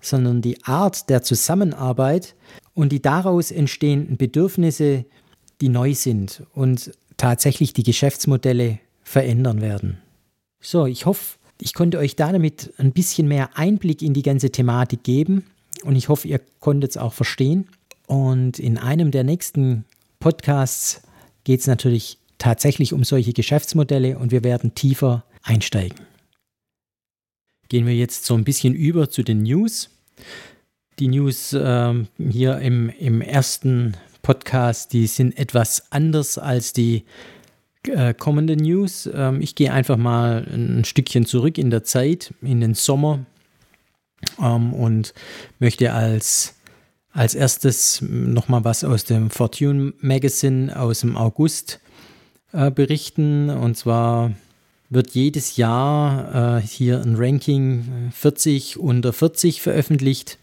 sondern 0.00 0.40
die 0.40 0.62
Art 0.64 1.10
der 1.10 1.22
Zusammenarbeit 1.22 2.36
und 2.72 2.92
die 2.92 3.02
daraus 3.02 3.50
entstehenden 3.50 4.16
Bedürfnisse, 4.16 5.04
die 5.60 5.68
neu 5.68 5.94
sind 5.94 6.44
und 6.54 6.92
tatsächlich 7.16 7.72
die 7.72 7.82
Geschäftsmodelle 7.82 8.78
verändern 9.02 9.60
werden. 9.60 9.98
So, 10.60 10.86
ich 10.86 11.06
hoffe, 11.06 11.39
ich 11.60 11.74
konnte 11.74 11.98
euch 11.98 12.16
damit 12.16 12.72
ein 12.78 12.92
bisschen 12.92 13.28
mehr 13.28 13.56
Einblick 13.56 14.02
in 14.02 14.14
die 14.14 14.22
ganze 14.22 14.50
Thematik 14.50 15.02
geben 15.02 15.44
und 15.84 15.96
ich 15.96 16.08
hoffe, 16.08 16.28
ihr 16.28 16.40
konntet 16.60 16.90
es 16.90 16.96
auch 16.96 17.12
verstehen. 17.12 17.68
Und 18.06 18.58
in 18.58 18.76
einem 18.76 19.10
der 19.10 19.24
nächsten 19.24 19.84
Podcasts 20.18 21.02
geht 21.44 21.60
es 21.60 21.66
natürlich 21.66 22.18
tatsächlich 22.38 22.92
um 22.92 23.04
solche 23.04 23.32
Geschäftsmodelle 23.32 24.18
und 24.18 24.32
wir 24.32 24.42
werden 24.42 24.74
tiefer 24.74 25.24
einsteigen. 25.42 26.00
Gehen 27.68 27.86
wir 27.86 27.94
jetzt 27.94 28.24
so 28.24 28.34
ein 28.34 28.44
bisschen 28.44 28.74
über 28.74 29.10
zu 29.10 29.22
den 29.22 29.42
News. 29.42 29.90
Die 30.98 31.08
News 31.08 31.56
ähm, 31.58 32.08
hier 32.18 32.58
im, 32.58 32.90
im 32.90 33.20
ersten 33.20 33.94
Podcast, 34.22 34.92
die 34.92 35.06
sind 35.06 35.38
etwas 35.38 35.92
anders 35.92 36.36
als 36.36 36.72
die 36.72 37.04
äh, 37.88 38.14
kommenden 38.14 38.60
News. 38.60 39.08
Ähm, 39.12 39.40
ich 39.40 39.54
gehe 39.54 39.72
einfach 39.72 39.96
mal 39.96 40.46
ein 40.52 40.84
Stückchen 40.84 41.26
zurück 41.26 41.58
in 41.58 41.70
der 41.70 41.84
Zeit, 41.84 42.34
in 42.42 42.60
den 42.60 42.74
Sommer 42.74 43.20
ähm, 44.40 44.72
und 44.72 45.14
möchte 45.58 45.92
als, 45.92 46.56
als 47.12 47.34
erstes 47.34 48.02
nochmal 48.02 48.64
was 48.64 48.84
aus 48.84 49.04
dem 49.04 49.30
Fortune 49.30 49.94
Magazine 50.00 50.78
aus 50.78 51.00
dem 51.00 51.16
August 51.16 51.80
äh, 52.52 52.70
berichten. 52.70 53.50
Und 53.50 53.76
zwar 53.76 54.32
wird 54.90 55.10
jedes 55.12 55.56
Jahr 55.56 56.58
äh, 56.58 56.60
hier 56.62 57.00
ein 57.00 57.16
Ranking 57.16 58.10
40 58.12 58.78
unter 58.78 59.12
40 59.12 59.62
veröffentlicht. 59.62 60.38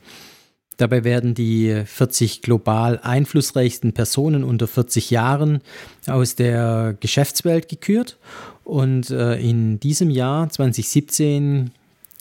Dabei 0.78 1.04
werden 1.04 1.34
die 1.34 1.84
40 1.86 2.44
global 2.44 3.00
einflussreichsten 3.02 3.94
Personen 3.94 4.44
unter 4.44 4.68
40 4.68 5.10
Jahren 5.10 5.62
aus 6.06 6.36
der 6.36 6.96
Geschäftswelt 7.00 7.68
gekürt. 7.68 8.18
Und 8.64 9.10
äh, 9.10 9.40
in 9.40 9.80
diesem 9.80 10.10
Jahr 10.10 10.50
2017 10.50 11.72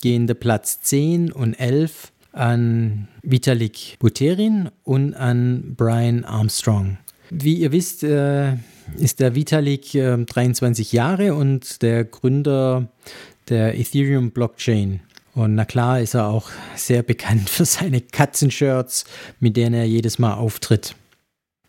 gehen 0.00 0.26
der 0.26 0.34
Platz 0.34 0.80
10 0.80 1.32
und 1.32 1.54
11 1.54 2.12
an 2.32 3.08
Vitalik 3.22 3.96
Buterin 3.98 4.70
und 4.84 5.14
an 5.14 5.75
Brian 5.76 6.25
Armstrong. 6.25 6.98
Wie 7.30 7.54
ihr 7.54 7.72
wisst, 7.72 8.04
äh, 8.04 8.54
ist 8.98 9.20
der 9.20 9.34
Vitalik 9.34 9.94
äh, 9.94 10.16
23 10.16 10.92
Jahre 10.92 11.34
und 11.34 11.82
der 11.82 12.04
Gründer 12.04 12.88
der 13.48 13.78
Ethereum 13.78 14.30
Blockchain. 14.30 15.00
Und 15.37 15.55
na 15.55 15.66
klar 15.66 16.00
ist 16.00 16.14
er 16.14 16.28
auch 16.28 16.49
sehr 16.75 17.02
bekannt 17.02 17.50
für 17.50 17.66
seine 17.66 18.00
Katzenshirts, 18.00 19.05
mit 19.38 19.57
denen 19.57 19.75
er 19.75 19.85
jedes 19.85 20.19
Mal 20.19 20.35
auftritt. 20.35 20.97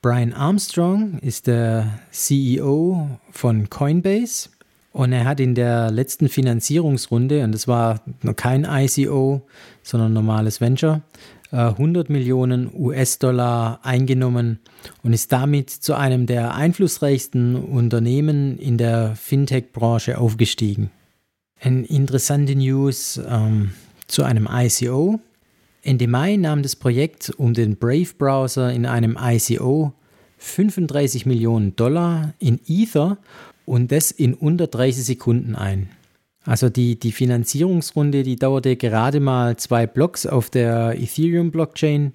Brian 0.01 0.33
Armstrong 0.33 1.19
ist 1.19 1.47
der 1.47 1.99
CEO 2.11 3.19
von 3.31 3.69
Coinbase 3.69 4.49
und 4.93 5.11
er 5.11 5.25
hat 5.25 5.41
in 5.41 5.53
der 5.53 5.91
letzten 5.91 6.29
Finanzierungsrunde, 6.29 7.43
und 7.43 7.51
das 7.51 7.67
war 7.67 7.99
kein 8.37 8.63
ICO, 8.63 9.45
sondern 9.83 10.13
normales 10.13 10.61
Venture, 10.61 11.01
100 11.51 12.09
äh, 12.09 12.11
Millionen 12.11 12.69
US-Dollar 12.73 13.79
eingenommen 13.83 14.59
und 15.03 15.11
ist 15.11 15.31
damit 15.33 15.69
zu 15.69 15.93
einem 15.93 16.25
der 16.25 16.55
einflussreichsten 16.55 17.55
Unternehmen 17.55 18.57
in 18.59 18.77
der 18.77 19.15
Fintech-Branche 19.15 20.17
aufgestiegen. 20.19 20.89
Eine 21.59 21.85
interessante 21.85 22.55
News 22.55 23.19
ähm, 23.27 23.71
zu 24.07 24.23
einem 24.23 24.47
ICO. 24.51 25.19
Ende 25.81 26.07
Mai 26.07 26.35
nahm 26.35 26.61
das 26.61 26.75
Projekt 26.75 27.31
um 27.37 27.53
den 27.53 27.77
Brave-Browser 27.77 28.71
in 28.73 28.85
einem 28.85 29.17
ICO 29.19 29.93
35 30.37 31.25
Millionen 31.25 31.75
Dollar 31.75 32.33
in 32.39 32.59
Ether 32.67 33.17
und 33.65 33.91
das 33.91 34.11
in 34.11 34.33
unter 34.33 34.67
30 34.67 35.03
Sekunden 35.03 35.55
ein. 35.55 35.89
Also 36.45 36.69
die, 36.69 36.97
die 36.97 37.11
Finanzierungsrunde, 37.11 38.23
die 38.23 38.37
dauerte 38.37 38.77
gerade 38.77 39.19
mal 39.19 39.57
zwei 39.57 39.85
Blocks 39.85 40.25
auf 40.25 40.49
der 40.49 40.95
Ethereum-Blockchain 40.97 42.13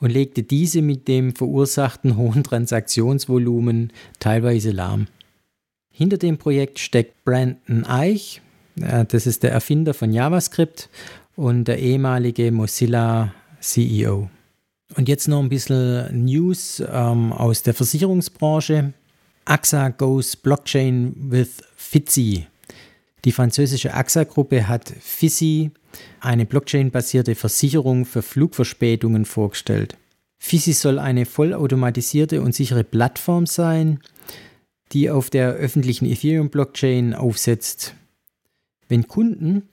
und 0.00 0.10
legte 0.10 0.42
diese 0.42 0.80
mit 0.80 1.06
dem 1.08 1.34
verursachten 1.34 2.16
hohen 2.16 2.44
Transaktionsvolumen 2.44 3.92
teilweise 4.20 4.70
lahm. 4.70 5.06
Hinter 5.90 6.16
dem 6.16 6.38
Projekt 6.38 6.78
steckt 6.78 7.24
Brandon 7.24 7.84
Eich, 7.84 8.40
das 8.76 9.26
ist 9.26 9.42
der 9.42 9.52
Erfinder 9.52 9.94
von 9.94 10.12
JavaScript 10.12 10.88
und 11.36 11.64
der 11.64 11.78
ehemalige 11.78 12.50
Mozilla 12.52 13.34
CEO. 13.60 14.28
Und 14.96 15.08
jetzt 15.08 15.28
noch 15.28 15.40
ein 15.40 15.48
bisschen 15.48 16.24
News 16.24 16.82
ähm, 16.86 17.32
aus 17.32 17.62
der 17.62 17.74
Versicherungsbranche. 17.74 18.92
AXA 19.44 19.88
goes 19.90 20.36
Blockchain 20.36 21.14
with 21.18 21.62
Fitzy. 21.76 22.46
Die 23.24 23.32
französische 23.32 23.94
AXA-Gruppe 23.94 24.68
hat 24.68 24.92
Fizzy, 25.00 25.70
eine 26.20 26.44
Blockchain-basierte 26.44 27.34
Versicherung 27.34 28.04
für 28.04 28.22
Flugverspätungen, 28.22 29.24
vorgestellt. 29.24 29.96
Fizzy 30.38 30.74
soll 30.74 30.98
eine 30.98 31.24
vollautomatisierte 31.24 32.42
und 32.42 32.54
sichere 32.54 32.84
Plattform 32.84 33.46
sein, 33.46 34.00
die 34.92 35.10
auf 35.10 35.30
der 35.30 35.52
öffentlichen 35.52 36.06
Ethereum-Blockchain 36.06 37.14
aufsetzt. 37.14 37.94
Wenn 38.88 39.08
Kunden 39.08 39.68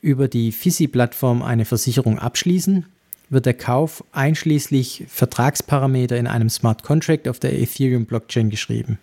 über 0.00 0.28
die 0.28 0.52
FISI-Plattform 0.52 1.42
eine 1.42 1.64
Versicherung 1.64 2.18
abschließen, 2.18 2.86
wird 3.28 3.46
der 3.46 3.54
Kauf 3.54 4.04
einschließlich 4.12 5.04
Vertragsparameter 5.08 6.16
in 6.16 6.26
einem 6.26 6.48
Smart 6.48 6.82
Contract 6.82 7.28
auf 7.28 7.38
der 7.40 7.58
Ethereum-Blockchain 7.58 8.50
geschrieben. 8.50 8.98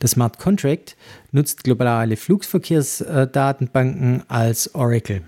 Der 0.00 0.08
Smart 0.08 0.38
Contract 0.38 0.96
nutzt 1.30 1.64
globale 1.64 2.16
Flugverkehrsdatenbanken 2.16 4.22
als 4.28 4.74
Oracle, 4.74 5.22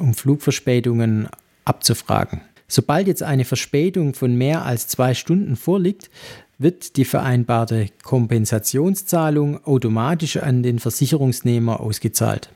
um 0.00 0.14
Flugverspätungen 0.14 1.28
abzufragen. 1.64 2.40
Sobald 2.66 3.06
jetzt 3.06 3.22
eine 3.22 3.44
Verspätung 3.44 4.14
von 4.14 4.34
mehr 4.34 4.64
als 4.64 4.88
zwei 4.88 5.14
Stunden 5.14 5.54
vorliegt, 5.54 6.10
wird 6.58 6.96
die 6.96 7.04
vereinbarte 7.04 7.90
Kompensationszahlung 8.02 9.64
automatisch 9.64 10.38
an 10.38 10.64
den 10.64 10.80
Versicherungsnehmer 10.80 11.78
ausgezahlt. 11.78 12.50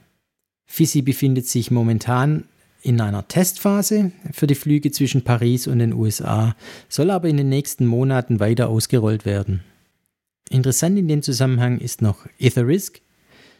FISI 0.70 1.02
befindet 1.02 1.48
sich 1.48 1.72
momentan 1.72 2.44
in 2.80 3.00
einer 3.00 3.26
Testphase 3.26 4.12
für 4.32 4.46
die 4.46 4.54
Flüge 4.54 4.92
zwischen 4.92 5.22
Paris 5.22 5.66
und 5.66 5.80
den 5.80 5.92
USA, 5.92 6.54
soll 6.88 7.10
aber 7.10 7.28
in 7.28 7.36
den 7.38 7.48
nächsten 7.48 7.86
Monaten 7.86 8.38
weiter 8.38 8.68
ausgerollt 8.68 9.24
werden. 9.24 9.64
Interessant 10.48 10.96
in 10.96 11.08
dem 11.08 11.22
Zusammenhang 11.22 11.78
ist 11.78 12.02
noch 12.02 12.24
Etherisk. 12.38 13.00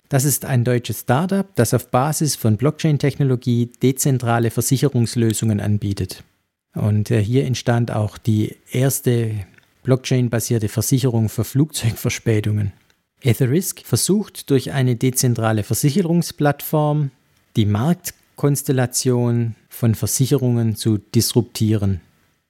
Das 0.09 0.25
ist 0.25 0.44
ein 0.44 0.62
deutsches 0.62 1.01
Startup, 1.01 1.49
das 1.57 1.75
auf 1.75 1.90
Basis 1.90 2.37
von 2.37 2.57
Blockchain-Technologie 2.57 3.73
dezentrale 3.83 4.53
Versicherungslösungen 4.53 5.59
anbietet. 5.59 6.23
Und 6.75 7.11
äh, 7.11 7.20
hier 7.20 7.44
entstand 7.44 7.90
auch 7.90 8.18
die 8.18 8.55
erste 8.70 9.33
Blockchain-basierte 9.83 10.68
Versicherung 10.68 11.29
für 11.29 11.42
Flugzeugverspätungen. 11.42 12.73
Etherisk 13.22 13.83
versucht 13.85 14.50
durch 14.50 14.72
eine 14.72 14.96
dezentrale 14.96 15.62
Versicherungsplattform 15.62 17.11
die 17.56 17.66
Marktkonstellation 17.66 19.54
von 19.68 19.94
Versicherungen 19.94 20.76
zu 20.76 20.98
disruptieren. 20.98 22.00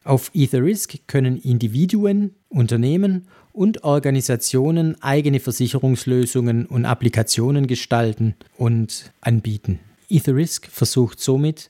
Auf 0.04 0.30
Etherisk 0.32 0.98
können 1.06 1.36
Individuen, 1.40 2.34
Unternehmen 2.48 3.26
und 3.52 3.84
Organisationen 3.84 5.00
eigene 5.02 5.40
Versicherungslösungen 5.40 6.66
und 6.66 6.84
Applikationen 6.84 7.66
gestalten 7.66 8.34
und 8.56 9.12
anbieten. 9.20 9.80
Etherisk 10.08 10.68
versucht 10.68 11.20
somit, 11.20 11.68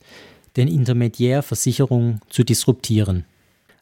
den 0.57 0.67
Intermediär 0.67 1.43
Versicherung 1.43 2.19
zu 2.29 2.43
disruptieren. 2.43 3.25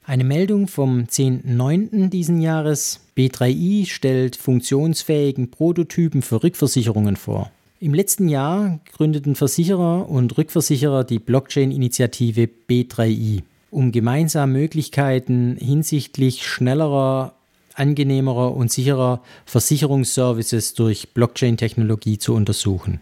Eine 0.09 0.23
Meldung 0.23 0.67
vom 0.67 1.01
10.09. 1.03 2.09
diesen 2.09 2.41
Jahres. 2.41 2.99
B3i 3.15 3.85
stellt 3.85 4.35
funktionsfähigen 4.35 5.51
Prototypen 5.51 6.23
für 6.23 6.41
Rückversicherungen 6.41 7.15
vor. 7.15 7.51
Im 7.79 7.93
letzten 7.93 8.27
Jahr 8.27 8.79
gründeten 8.91 9.35
Versicherer 9.35 10.09
und 10.09 10.35
Rückversicherer 10.35 11.03
die 11.03 11.19
Blockchain-Initiative 11.19 12.49
B3i, 12.67 13.43
um 13.69 13.91
gemeinsam 13.91 14.51
Möglichkeiten 14.51 15.57
hinsichtlich 15.59 16.43
schnellerer, 16.43 17.35
angenehmerer 17.75 18.55
und 18.55 18.71
sicherer 18.71 19.21
Versicherungsservices 19.45 20.73
durch 20.73 21.09
Blockchain-Technologie 21.13 22.17
zu 22.17 22.33
untersuchen. 22.33 23.01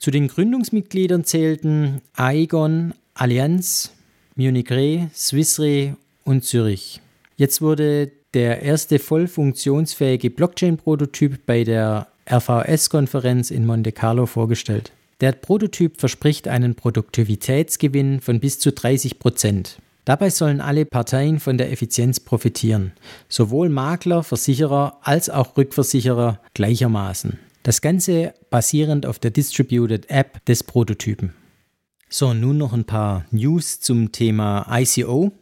Zu 0.00 0.10
den 0.10 0.26
Gründungsmitgliedern 0.26 1.22
zählten 1.22 2.00
Aegon, 2.14 2.94
Allianz, 3.14 3.92
Munich 4.34 4.72
Re, 4.72 5.08
Swiss 5.14 5.60
Re 5.60 5.94
und 6.26 6.44
Zürich. 6.44 7.00
Jetzt 7.36 7.62
wurde 7.62 8.10
der 8.34 8.62
erste 8.62 8.98
voll 8.98 9.28
funktionsfähige 9.28 10.30
Blockchain-Prototyp 10.30 11.46
bei 11.46 11.64
der 11.64 12.08
RVS-Konferenz 12.30 13.50
in 13.50 13.64
Monte 13.64 13.92
Carlo 13.92 14.26
vorgestellt. 14.26 14.92
Der 15.20 15.32
Prototyp 15.32 15.98
verspricht 15.98 16.46
einen 16.48 16.74
Produktivitätsgewinn 16.74 18.20
von 18.20 18.40
bis 18.40 18.58
zu 18.58 18.72
30 18.72 19.18
Prozent. 19.18 19.78
Dabei 20.04 20.30
sollen 20.30 20.60
alle 20.60 20.84
Parteien 20.84 21.40
von 21.40 21.58
der 21.58 21.72
Effizienz 21.72 22.20
profitieren, 22.20 22.92
sowohl 23.28 23.68
Makler, 23.68 24.22
Versicherer 24.22 24.98
als 25.02 25.30
auch 25.30 25.56
Rückversicherer 25.56 26.40
gleichermaßen. 26.54 27.38
Das 27.62 27.80
Ganze 27.80 28.34
basierend 28.50 29.06
auf 29.06 29.18
der 29.18 29.32
Distributed 29.32 30.08
App 30.08 30.44
des 30.44 30.62
Prototypen. 30.62 31.34
So, 32.08 32.34
nun 32.34 32.58
noch 32.58 32.72
ein 32.72 32.84
paar 32.84 33.24
News 33.32 33.80
zum 33.80 34.12
Thema 34.12 34.66
ICO. 34.70 35.32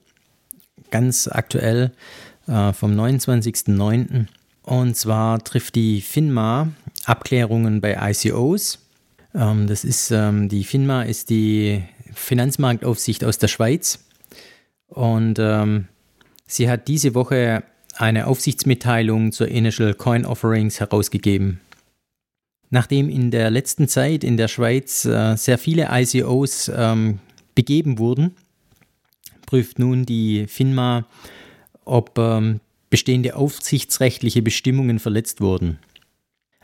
Ganz 0.94 1.26
aktuell 1.26 1.90
äh, 2.46 2.72
vom 2.72 2.92
29.09. 2.92 4.26
Und 4.62 4.96
zwar 4.96 5.42
trifft 5.42 5.74
die 5.74 6.00
FINMA 6.00 6.68
Abklärungen 7.04 7.80
bei 7.80 8.12
ICOs. 8.12 8.78
Ähm, 9.34 9.66
das 9.66 9.82
ist, 9.82 10.12
ähm, 10.12 10.48
die 10.48 10.62
FINMA 10.62 11.02
ist 11.02 11.30
die 11.30 11.82
Finanzmarktaufsicht 12.12 13.24
aus 13.24 13.38
der 13.38 13.48
Schweiz. 13.48 14.04
Und 14.86 15.40
ähm, 15.40 15.88
sie 16.46 16.70
hat 16.70 16.86
diese 16.86 17.16
Woche 17.16 17.64
eine 17.96 18.28
Aufsichtsmitteilung 18.28 19.32
zur 19.32 19.48
Initial 19.48 19.94
Coin 19.94 20.24
Offerings 20.24 20.78
herausgegeben. 20.78 21.58
Nachdem 22.70 23.08
in 23.08 23.32
der 23.32 23.50
letzten 23.50 23.88
Zeit 23.88 24.22
in 24.22 24.36
der 24.36 24.46
Schweiz 24.46 25.04
äh, 25.06 25.34
sehr 25.34 25.58
viele 25.58 25.88
ICOs 25.90 26.70
ähm, 26.72 27.18
begeben 27.56 27.98
wurden, 27.98 28.36
prüft 29.46 29.78
nun 29.78 30.06
die 30.06 30.46
FINMA, 30.46 31.06
ob 31.84 32.18
ähm, 32.18 32.60
bestehende 32.90 33.36
aufsichtsrechtliche 33.36 34.42
Bestimmungen 34.42 34.98
verletzt 34.98 35.40
wurden. 35.40 35.78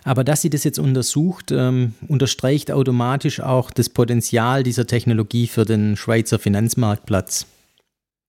Aber 0.05 0.25
dass 0.25 0.43
sie 0.43 0.51
das 0.51 0.65
jetzt 0.65 0.79
untersucht, 0.79 1.51
ähm, 1.53 1.95
unterstreicht 2.09 2.71
automatisch 2.71 3.41
auch 3.41 3.71
das 3.71 3.89
Potenzial 3.89 4.63
dieser 4.63 4.87
Technologie 4.87 5.47
für 5.47 5.65
den 5.65 5.97
Schweizer 5.97 6.39
Finanzmarktplatz. 6.39 7.47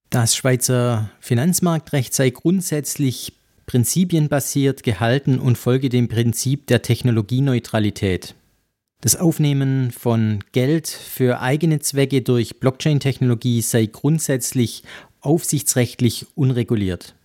Das 0.09 0.35
Schweizer 0.35 1.09
Finanzmarktrecht 1.21 2.13
sei 2.13 2.31
grundsätzlich 2.31 3.33
prinzipienbasiert 3.65 4.83
gehalten 4.83 5.39
und 5.39 5.57
folge 5.57 5.87
dem 5.87 6.09
Prinzip 6.09 6.67
der 6.67 6.81
Technologieneutralität. 6.81 8.35
Das 9.01 9.15
Aufnehmen 9.15 9.89
von 9.89 10.43
Geld 10.51 10.87
für 10.87 11.41
eigene 11.41 11.79
Zwecke 11.79 12.21
durch 12.21 12.59
Blockchain-Technologie 12.59 13.61
sei 13.61 13.87
grundsätzlich 13.87 14.83
aufsichtsrechtlich 15.21 16.27
unreguliert. 16.35 17.15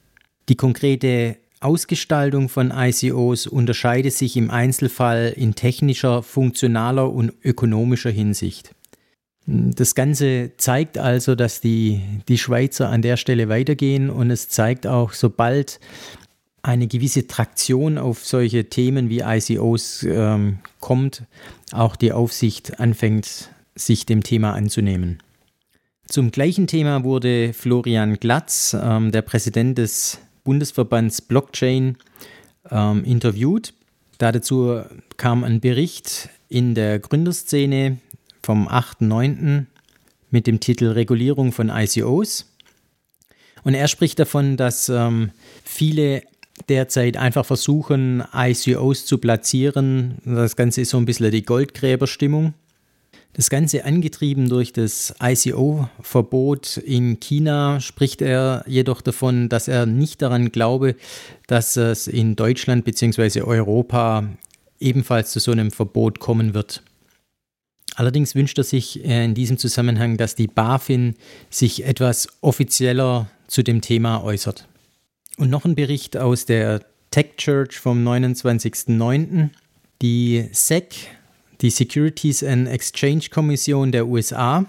Die 0.49 0.57
konkrete 0.57 1.37
Ausgestaltung 1.61 2.49
von 2.49 2.73
ICOs 2.75 3.47
unterscheidet 3.47 4.15
sich 4.15 4.39
im 4.39 4.51
Einzelfall 4.51 5.35
in 5.37 5.55
technischer, 5.55 6.23
funktionaler 6.23 7.13
und 7.13 7.33
ökonomischer 7.45 8.11
Hinsicht. 8.11 8.75
Das 9.47 9.95
Ganze 9.95 10.53
zeigt 10.57 10.97
also, 10.97 11.35
dass 11.35 11.61
die, 11.61 12.01
die 12.27 12.39
Schweizer 12.39 12.89
an 12.89 13.03
der 13.03 13.19
Stelle 13.19 13.51
weitergehen 13.51 14.09
und 14.09 14.31
es 14.31 14.49
zeigt 14.49 14.87
auch, 14.87 15.13
sobald 15.13 15.79
eine 16.67 16.89
gewisse 16.89 17.29
Traktion 17.29 17.97
auf 17.97 18.25
solche 18.25 18.69
Themen 18.69 19.09
wie 19.09 19.21
ICOs 19.21 20.03
ähm, 20.03 20.59
kommt, 20.81 21.23
auch 21.71 21.95
die 21.95 22.13
Aufsicht 22.13 22.81
anfängt, 22.81 23.51
sich 23.77 24.05
dem 24.05 24.25
Thema 24.25 24.53
anzunehmen. 24.53 25.23
Zum 26.09 26.33
gleichen 26.33 26.67
Thema 26.67 27.05
wurde 27.05 27.53
Florian 27.53 28.19
Glatz, 28.19 28.77
ähm, 28.81 29.13
der 29.13 29.23
Präsident 29.23 29.79
des 29.79 30.19
Bundesverbands 30.43 31.23
Blockchain, 31.23 31.99
ähm, 32.71 33.05
interviewt. 33.05 33.73
Dazu 34.19 34.83
kam 35.17 35.45
ein 35.45 35.61
Bericht 35.61 36.31
in 36.49 36.75
der 36.75 36.99
Gründerszene 36.99 37.99
vom 38.43 38.69
8.9. 38.69 39.67
mit 40.31 40.47
dem 40.49 40.59
Titel 40.59 40.87
Regulierung 40.87 41.53
von 41.53 41.69
ICOs. 41.69 42.53
Und 43.63 43.75
er 43.75 43.89
spricht 43.89 44.19
davon, 44.19 44.57
dass 44.57 44.89
ähm, 44.89 45.31
viele 45.65 46.23
derzeit 46.69 47.17
einfach 47.17 47.45
versuchen, 47.45 48.25
ICOs 48.35 49.07
zu 49.07 49.19
platzieren. 49.19 50.19
Das 50.25 50.57
Ganze 50.57 50.83
ist 50.83 50.91
so 50.91 50.99
ein 50.99 51.05
bisschen 51.05 51.31
die 51.31 51.43
Goldgräberstimmung. 51.43 52.55
Das 53.37 53.51
Ganze 53.51 53.85
angetrieben 53.85 54.49
durch 54.49 54.73
das 54.73 55.15
ICO-Verbot 55.23 56.79
in 56.79 57.21
China 57.21 57.81
spricht 57.81 58.23
er 58.23 58.65
jedoch 58.67 59.03
davon, 59.03 59.51
dass 59.51 59.69
er 59.69 59.85
nicht 59.85 60.23
daran 60.23 60.53
glaube, 60.53 60.97
dass 61.47 61.77
es 61.77 62.09
in 62.09 62.35
Deutschland 62.35 62.87
bzw. 62.87 63.43
Europa 63.43 64.27
ebenfalls 64.81 65.33
zu 65.33 65.39
so 65.39 65.53
einem 65.53 65.71
Verbot 65.71 66.19
kommen 66.19 66.55
wird. 66.55 66.83
Allerdings 67.95 68.35
wünscht 68.35 68.57
er 68.57 68.65
sich 68.65 69.05
äh, 69.05 69.25
in 69.25 69.35
diesem 69.35 69.59
Zusammenhang, 69.59 70.17
dass 70.17 70.35
die 70.35 70.49
BaFin 70.49 71.15
sich 71.51 71.85
etwas 71.85 72.29
offizieller 72.41 73.29
zu 73.49 73.63
dem 73.63 73.83
Thema 73.83 74.23
äußert. 74.23 74.67
Und 75.37 75.51
noch 75.51 75.65
ein 75.67 75.75
Bericht 75.75 76.17
aus 76.17 76.47
der 76.47 76.81
Tech 77.11 77.37
Church 77.37 77.79
vom 77.79 78.07
29.09. 78.07 79.51
Die 80.01 80.49
SEC, 80.53 80.95
die 81.61 81.71
Securities 81.71 82.43
and 82.43 82.69
Exchange 82.69 83.29
Kommission 83.31 83.93
der 83.93 84.07
USA, 84.07 84.65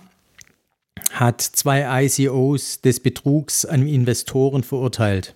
hat 1.12 1.42
zwei 1.42 2.04
ICOs 2.06 2.82
des 2.82 3.00
Betrugs 3.00 3.64
an 3.66 3.88
Investoren 3.88 4.64
verurteilt. 4.64 5.36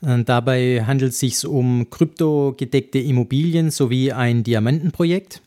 Dabei 0.00 0.84
handelt 0.84 1.12
es 1.12 1.20
sich 1.20 1.46
um 1.46 1.88
kryptogedeckte 1.88 2.98
Immobilien 2.98 3.70
sowie 3.70 4.12
ein 4.12 4.42
Diamantenprojekt. 4.42 5.42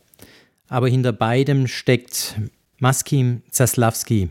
Aber 0.70 0.88
hinter 0.88 1.12
beidem 1.12 1.68
steckt 1.68 2.36
Maskim 2.80 3.42
Zaslavski. 3.52 4.30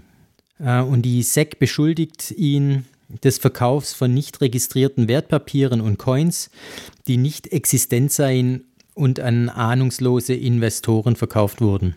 Äh, 0.59 0.81
und 0.81 1.03
die 1.03 1.23
SEC 1.23 1.59
beschuldigt 1.59 2.31
ihn, 2.33 2.85
des 3.09 3.39
Verkaufs 3.39 3.95
von 3.95 4.13
nicht 4.13 4.41
registrierten 4.41 5.09
Wertpapieren 5.09 5.81
und 5.81 5.99
Coins, 5.99 6.51
die 7.07 7.17
nicht 7.17 7.53
existent 7.53 8.13
seien 8.13 8.65
und 8.95 9.21
an 9.21 9.49
ahnungslose 9.49 10.35
Investoren 10.35 11.17
verkauft 11.17 11.61
wurden. 11.61 11.97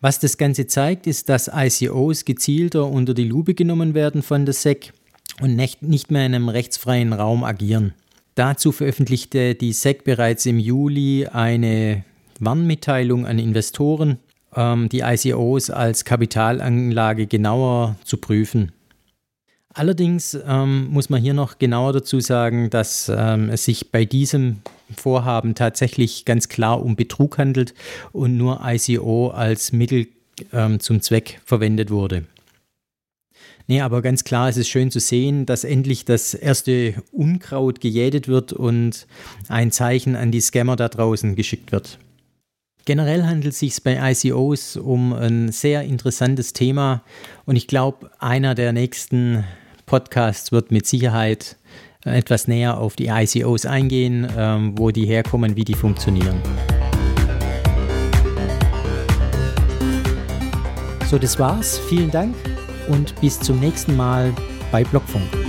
Was 0.00 0.18
das 0.18 0.36
Ganze 0.36 0.66
zeigt, 0.66 1.06
ist, 1.06 1.28
dass 1.28 1.50
ICOs 1.52 2.24
gezielter 2.24 2.86
unter 2.86 3.14
die 3.14 3.24
Lupe 3.24 3.54
genommen 3.54 3.94
werden 3.94 4.22
von 4.22 4.44
der 4.44 4.54
SEC 4.54 4.92
und 5.40 5.56
nicht 5.56 6.10
mehr 6.10 6.26
in 6.26 6.34
einem 6.34 6.48
rechtsfreien 6.48 7.12
Raum 7.12 7.44
agieren. 7.44 7.94
Dazu 8.34 8.72
veröffentlichte 8.72 9.54
die 9.54 9.72
SEC 9.72 10.04
bereits 10.04 10.44
im 10.44 10.58
Juli 10.58 11.26
eine 11.26 12.04
Warnmitteilung 12.40 13.26
an 13.26 13.38
Investoren, 13.38 14.18
ähm, 14.54 14.88
die 14.88 15.00
ICOs 15.00 15.70
als 15.70 16.04
Kapitalanlage 16.04 17.26
genauer 17.26 17.96
zu 18.04 18.16
prüfen. 18.16 18.72
Allerdings 19.76 20.38
ähm, 20.46 20.88
muss 20.90 21.10
man 21.10 21.20
hier 21.20 21.34
noch 21.34 21.58
genauer 21.58 21.92
dazu 21.92 22.20
sagen, 22.20 22.70
dass 22.70 23.10
ähm, 23.14 23.50
es 23.50 23.64
sich 23.64 23.90
bei 23.90 24.04
diesem 24.04 24.62
Vorhaben 24.96 25.56
tatsächlich 25.56 26.24
ganz 26.24 26.48
klar 26.48 26.80
um 26.80 26.94
Betrug 26.94 27.38
handelt 27.38 27.74
und 28.12 28.36
nur 28.36 28.60
ICO 28.64 29.30
als 29.30 29.72
Mittel 29.72 30.06
ähm, 30.52 30.78
zum 30.78 31.00
Zweck 31.02 31.40
verwendet 31.44 31.90
wurde. 31.90 32.24
Nee, 33.66 33.80
aber 33.80 34.00
ganz 34.00 34.22
klar 34.22 34.48
ist 34.48 34.58
es 34.58 34.68
schön 34.68 34.92
zu 34.92 35.00
sehen, 35.00 35.44
dass 35.44 35.64
endlich 35.64 36.04
das 36.04 36.34
erste 36.34 36.94
Unkraut 37.10 37.80
gejätet 37.80 38.28
wird 38.28 38.52
und 38.52 39.08
ein 39.48 39.72
Zeichen 39.72 40.14
an 40.14 40.30
die 40.30 40.40
Scammer 40.40 40.76
da 40.76 40.88
draußen 40.88 41.34
geschickt 41.34 41.72
wird. 41.72 41.98
Generell 42.84 43.24
handelt 43.24 43.54
es 43.54 43.60
sich 43.60 43.82
bei 43.82 44.12
ICOs 44.12 44.76
um 44.76 45.14
ein 45.14 45.50
sehr 45.50 45.82
interessantes 45.82 46.52
Thema 46.52 47.02
und 47.46 47.56
ich 47.56 47.66
glaube, 47.66 48.10
einer 48.18 48.54
der 48.54 48.72
nächsten 48.74 49.44
Podcast 49.86 50.52
wird 50.52 50.70
mit 50.70 50.86
Sicherheit 50.86 51.56
äh, 52.04 52.16
etwas 52.18 52.48
näher 52.48 52.78
auf 52.78 52.96
die 52.96 53.06
ICOs 53.08 53.66
eingehen, 53.66 54.26
ähm, 54.36 54.78
wo 54.78 54.90
die 54.90 55.06
herkommen, 55.06 55.56
wie 55.56 55.64
die 55.64 55.74
funktionieren. 55.74 56.40
So, 61.10 61.18
das 61.18 61.38
war's. 61.38 61.78
Vielen 61.88 62.10
Dank 62.10 62.34
und 62.88 63.14
bis 63.20 63.38
zum 63.38 63.60
nächsten 63.60 63.96
Mal 63.96 64.32
bei 64.72 64.84
Blockfunk. 64.84 65.43